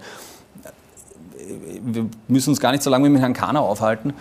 Wir 1.81 2.09
müssen 2.27 2.49
uns 2.49 2.59
gar 2.59 2.71
nicht 2.71 2.83
so 2.83 2.89
lange 2.89 3.09
mit 3.09 3.21
Herrn 3.21 3.33
Kahner 3.33 3.61
aufhalten. 3.61 4.13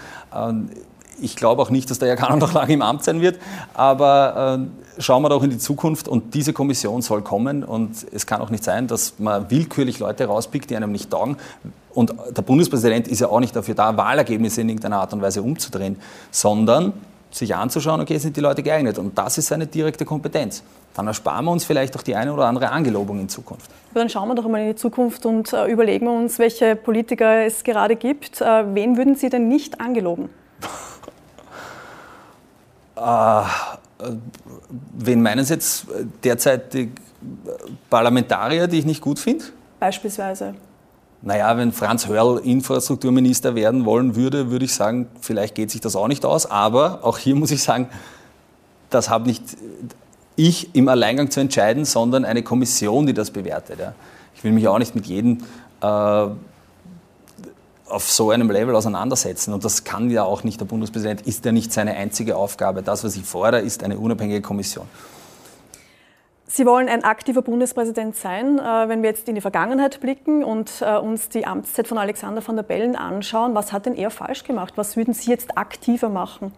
Ich 1.20 1.36
glaube 1.36 1.62
auch 1.62 1.70
nicht, 1.70 1.90
dass 1.90 1.98
der 1.98 2.08
Herr 2.08 2.16
Kahner 2.16 2.36
noch 2.36 2.52
lange 2.52 2.72
im 2.72 2.82
Amt 2.82 3.04
sein 3.04 3.20
wird, 3.20 3.38
aber 3.74 4.58
äh, 4.98 5.02
schauen 5.02 5.22
wir 5.22 5.28
doch 5.28 5.42
in 5.42 5.50
die 5.50 5.58
Zukunft 5.58 6.08
und 6.08 6.34
diese 6.34 6.52
Kommission 6.52 7.02
soll 7.02 7.22
kommen 7.22 7.64
und 7.64 8.06
es 8.12 8.26
kann 8.26 8.40
auch 8.40 8.50
nicht 8.50 8.64
sein, 8.64 8.86
dass 8.86 9.14
man 9.18 9.50
willkürlich 9.50 9.98
Leute 9.98 10.24
rauspickt, 10.24 10.70
die 10.70 10.76
einem 10.76 10.92
nicht 10.92 11.10
taugen. 11.10 11.36
Und 11.92 12.14
der 12.36 12.42
Bundespräsident 12.42 13.08
ist 13.08 13.20
ja 13.20 13.28
auch 13.28 13.40
nicht 13.40 13.54
dafür 13.54 13.74
da, 13.74 13.96
Wahlergebnisse 13.96 14.60
in 14.60 14.68
irgendeiner 14.68 15.00
Art 15.00 15.12
und 15.12 15.22
Weise 15.22 15.42
umzudrehen, 15.42 15.96
sondern 16.30 16.92
sich 17.30 17.54
anzuschauen, 17.54 18.00
okay, 18.00 18.18
sind 18.18 18.36
die 18.36 18.40
Leute 18.40 18.62
geeignet? 18.62 18.98
Und 18.98 19.16
das 19.16 19.38
ist 19.38 19.46
seine 19.46 19.66
direkte 19.66 20.04
Kompetenz. 20.04 20.62
Dann 20.94 21.06
ersparen 21.06 21.44
wir 21.44 21.52
uns 21.52 21.64
vielleicht 21.64 21.96
auch 21.96 22.02
die 22.02 22.16
eine 22.16 22.32
oder 22.32 22.46
andere 22.46 22.70
Angelobung 22.70 23.20
in 23.20 23.28
Zukunft. 23.28 23.70
Dann 23.94 24.08
schauen 24.08 24.28
wir 24.28 24.34
doch 24.34 24.48
mal 24.48 24.60
in 24.60 24.68
die 24.68 24.74
Zukunft 24.74 25.24
und 25.26 25.52
äh, 25.52 25.70
überlegen 25.70 26.08
uns, 26.08 26.38
welche 26.38 26.74
Politiker 26.74 27.44
es 27.44 27.62
gerade 27.62 27.96
gibt. 27.96 28.40
Äh, 28.40 28.74
wen 28.74 28.96
würden 28.96 29.14
Sie 29.14 29.28
denn 29.28 29.48
nicht 29.48 29.80
angeloben? 29.80 30.28
Äh, 33.00 33.42
wen 34.98 35.22
meinen 35.22 35.44
Sie 35.44 35.54
jetzt 35.54 35.86
derzeit 36.22 36.74
die 36.74 36.92
Parlamentarier, 37.88 38.66
die 38.66 38.78
ich 38.78 38.86
nicht 38.86 39.00
gut 39.00 39.18
finde? 39.18 39.44
Beispielsweise. 39.78 40.54
Naja, 41.22 41.56
wenn 41.56 41.72
Franz 41.72 42.06
Hörl 42.06 42.38
Infrastrukturminister 42.38 43.54
werden 43.54 43.84
wollen 43.84 44.16
würde, 44.16 44.50
würde 44.50 44.64
ich 44.64 44.74
sagen, 44.74 45.06
vielleicht 45.20 45.54
geht 45.54 45.70
sich 45.70 45.80
das 45.80 45.96
auch 45.96 46.08
nicht 46.08 46.24
aus. 46.24 46.50
Aber 46.50 47.00
auch 47.02 47.18
hier 47.18 47.34
muss 47.34 47.50
ich 47.50 47.62
sagen, 47.62 47.88
das 48.88 49.10
habe 49.10 49.26
nicht 49.28 49.42
ich 50.36 50.74
im 50.74 50.88
Alleingang 50.88 51.30
zu 51.30 51.40
entscheiden, 51.40 51.84
sondern 51.84 52.24
eine 52.24 52.42
Kommission, 52.42 53.06
die 53.06 53.12
das 53.12 53.30
bewertet. 53.30 53.80
Ja. 53.80 53.94
Ich 54.34 54.44
will 54.44 54.52
mich 54.52 54.66
auch 54.68 54.78
nicht 54.78 54.94
mit 54.94 55.06
jedem 55.06 55.38
äh, 55.82 56.26
auf 57.90 58.10
so 58.10 58.30
einem 58.30 58.50
Level 58.50 58.74
auseinandersetzen. 58.74 59.52
Und 59.52 59.64
das 59.64 59.84
kann 59.84 60.10
ja 60.10 60.24
auch 60.24 60.44
nicht 60.44 60.60
der 60.60 60.64
Bundespräsident, 60.64 61.22
ist 61.22 61.44
ja 61.44 61.52
nicht 61.52 61.72
seine 61.72 61.94
einzige 61.94 62.36
Aufgabe. 62.36 62.82
Das, 62.82 63.04
was 63.04 63.16
ich 63.16 63.24
fordere, 63.24 63.60
ist 63.60 63.82
eine 63.82 63.98
unabhängige 63.98 64.40
Kommission. 64.40 64.86
Sie 66.46 66.66
wollen 66.66 66.88
ein 66.88 67.04
aktiver 67.04 67.42
Bundespräsident 67.42 68.16
sein. 68.16 68.58
Äh, 68.58 68.88
wenn 68.88 69.02
wir 69.02 69.10
jetzt 69.10 69.28
in 69.28 69.36
die 69.36 69.40
Vergangenheit 69.40 70.00
blicken 70.00 70.42
und 70.42 70.70
äh, 70.80 70.96
uns 70.96 71.28
die 71.28 71.46
Amtszeit 71.46 71.86
von 71.86 71.96
Alexander 71.96 72.42
von 72.42 72.56
der 72.56 72.64
Bellen 72.64 72.96
anschauen, 72.96 73.54
was 73.54 73.72
hat 73.72 73.86
denn 73.86 73.94
er 73.94 74.10
falsch 74.10 74.42
gemacht? 74.42 74.72
Was 74.76 74.96
würden 74.96 75.14
Sie 75.14 75.30
jetzt 75.30 75.56
aktiver 75.56 76.08
machen? 76.08 76.52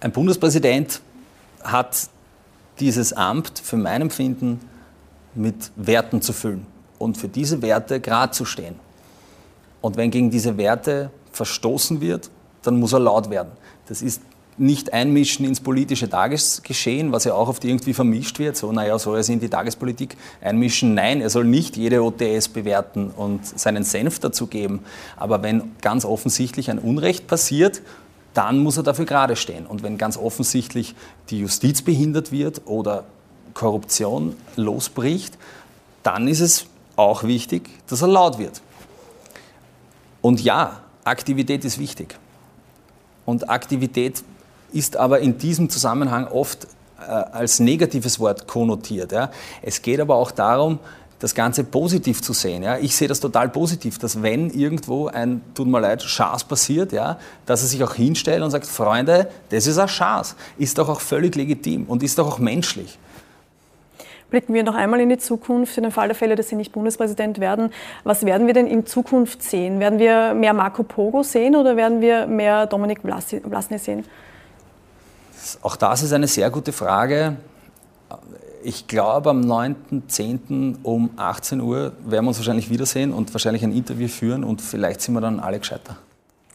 Ein 0.00 0.12
Bundespräsident 0.12 1.02
hat 1.62 2.08
dieses 2.80 3.12
Amt 3.12 3.58
für 3.58 3.76
mein 3.76 4.00
Empfinden 4.00 4.60
mit 5.34 5.70
Werten 5.76 6.22
zu 6.22 6.32
füllen 6.32 6.66
und 6.98 7.18
für 7.18 7.28
diese 7.28 7.60
Werte 7.60 8.00
gerade 8.00 8.32
zu 8.32 8.44
stehen. 8.44 8.80
Und 9.84 9.98
wenn 9.98 10.10
gegen 10.10 10.30
diese 10.30 10.56
Werte 10.56 11.10
verstoßen 11.32 12.00
wird, 12.00 12.30
dann 12.62 12.80
muss 12.80 12.94
er 12.94 13.00
laut 13.00 13.28
werden. 13.28 13.52
Das 13.86 14.00
ist 14.00 14.22
nicht 14.56 14.94
einmischen 14.94 15.44
ins 15.44 15.60
politische 15.60 16.08
Tagesgeschehen, 16.08 17.12
was 17.12 17.24
ja 17.24 17.34
auch 17.34 17.48
oft 17.50 17.62
irgendwie 17.66 17.92
vermischt 17.92 18.38
wird. 18.38 18.56
So, 18.56 18.72
naja, 18.72 18.98
soll 18.98 19.18
er 19.18 19.22
sich 19.22 19.34
in 19.34 19.40
die 19.40 19.50
Tagespolitik 19.50 20.16
einmischen? 20.40 20.94
Nein, 20.94 21.20
er 21.20 21.28
soll 21.28 21.44
nicht 21.44 21.76
jede 21.76 22.02
OTS 22.02 22.48
bewerten 22.48 23.10
und 23.14 23.46
seinen 23.46 23.84
Senf 23.84 24.20
dazu 24.20 24.46
geben. 24.46 24.80
Aber 25.18 25.42
wenn 25.42 25.72
ganz 25.82 26.06
offensichtlich 26.06 26.70
ein 26.70 26.78
Unrecht 26.78 27.26
passiert, 27.26 27.82
dann 28.32 28.60
muss 28.60 28.78
er 28.78 28.84
dafür 28.84 29.04
gerade 29.04 29.36
stehen. 29.36 29.66
Und 29.66 29.82
wenn 29.82 29.98
ganz 29.98 30.16
offensichtlich 30.16 30.94
die 31.28 31.40
Justiz 31.40 31.82
behindert 31.82 32.32
wird 32.32 32.62
oder 32.64 33.04
Korruption 33.52 34.34
losbricht, 34.56 35.36
dann 36.02 36.26
ist 36.26 36.40
es 36.40 36.64
auch 36.96 37.24
wichtig, 37.24 37.68
dass 37.86 38.00
er 38.00 38.08
laut 38.08 38.38
wird. 38.38 38.62
Und 40.24 40.40
ja, 40.40 40.80
Aktivität 41.04 41.66
ist 41.66 41.78
wichtig. 41.78 42.16
Und 43.26 43.50
Aktivität 43.50 44.24
ist 44.72 44.96
aber 44.96 45.20
in 45.20 45.36
diesem 45.36 45.68
Zusammenhang 45.68 46.28
oft 46.28 46.66
äh, 46.98 47.02
als 47.02 47.60
negatives 47.60 48.18
Wort 48.18 48.48
konnotiert. 48.48 49.12
Ja. 49.12 49.30
Es 49.60 49.82
geht 49.82 50.00
aber 50.00 50.14
auch 50.14 50.30
darum, 50.30 50.78
das 51.18 51.34
Ganze 51.34 51.62
positiv 51.62 52.22
zu 52.22 52.32
sehen. 52.32 52.62
Ja. 52.62 52.78
Ich 52.78 52.96
sehe 52.96 53.06
das 53.06 53.20
total 53.20 53.50
positiv, 53.50 53.98
dass 53.98 54.22
wenn 54.22 54.48
irgendwo 54.48 55.08
ein, 55.08 55.42
tut 55.52 55.68
mir 55.68 55.80
leid, 55.80 56.02
Schaß 56.02 56.44
passiert, 56.44 56.92
ja, 56.92 57.18
dass 57.44 57.60
er 57.60 57.68
sich 57.68 57.84
auch 57.84 57.92
hinstellt 57.92 58.42
und 58.42 58.50
sagt, 58.50 58.64
Freunde, 58.64 59.28
das 59.50 59.66
ist 59.66 59.76
ein 59.76 59.88
Schaß. 59.88 60.36
Ist 60.56 60.78
doch 60.78 60.88
auch 60.88 61.02
völlig 61.02 61.34
legitim 61.34 61.84
und 61.84 62.02
ist 62.02 62.16
doch 62.16 62.26
auch 62.26 62.38
menschlich. 62.38 62.98
Blicken 64.34 64.52
wir 64.52 64.64
noch 64.64 64.74
einmal 64.74 64.98
in 64.98 65.10
die 65.10 65.18
Zukunft, 65.18 65.76
in 65.76 65.84
dem 65.84 65.92
Fall 65.92 66.08
der 66.08 66.16
Fälle, 66.16 66.34
dass 66.34 66.48
Sie 66.48 66.56
nicht 66.56 66.72
Bundespräsident 66.72 67.38
werden. 67.38 67.70
Was 68.02 68.26
werden 68.26 68.48
wir 68.48 68.52
denn 68.52 68.66
in 68.66 68.84
Zukunft 68.84 69.44
sehen? 69.44 69.78
Werden 69.78 70.00
wir 70.00 70.34
mehr 70.34 70.52
Marco 70.52 70.82
Pogo 70.82 71.22
sehen 71.22 71.54
oder 71.54 71.76
werden 71.76 72.00
wir 72.00 72.26
mehr 72.26 72.66
Dominik 72.66 73.02
Vlasny 73.02 73.78
sehen? 73.78 74.04
Auch 75.62 75.76
das 75.76 76.02
ist 76.02 76.12
eine 76.12 76.26
sehr 76.26 76.50
gute 76.50 76.72
Frage. 76.72 77.36
Ich 78.64 78.88
glaube, 78.88 79.30
am 79.30 79.42
9.10. 79.42 80.78
um 80.82 81.10
18 81.14 81.60
Uhr 81.60 81.92
werden 82.04 82.24
wir 82.24 82.28
uns 82.30 82.38
wahrscheinlich 82.38 82.70
wiedersehen 82.70 83.12
und 83.12 83.32
wahrscheinlich 83.32 83.62
ein 83.62 83.70
Interview 83.70 84.08
führen 84.08 84.42
und 84.42 84.60
vielleicht 84.60 85.00
sind 85.00 85.14
wir 85.14 85.20
dann 85.20 85.38
alle 85.38 85.60
gescheiter. 85.60 85.96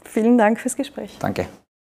Vielen 0.04 0.38
Dank 0.38 0.60
fürs 0.60 0.76
Gespräch. 0.76 1.16
Danke. 1.22 1.48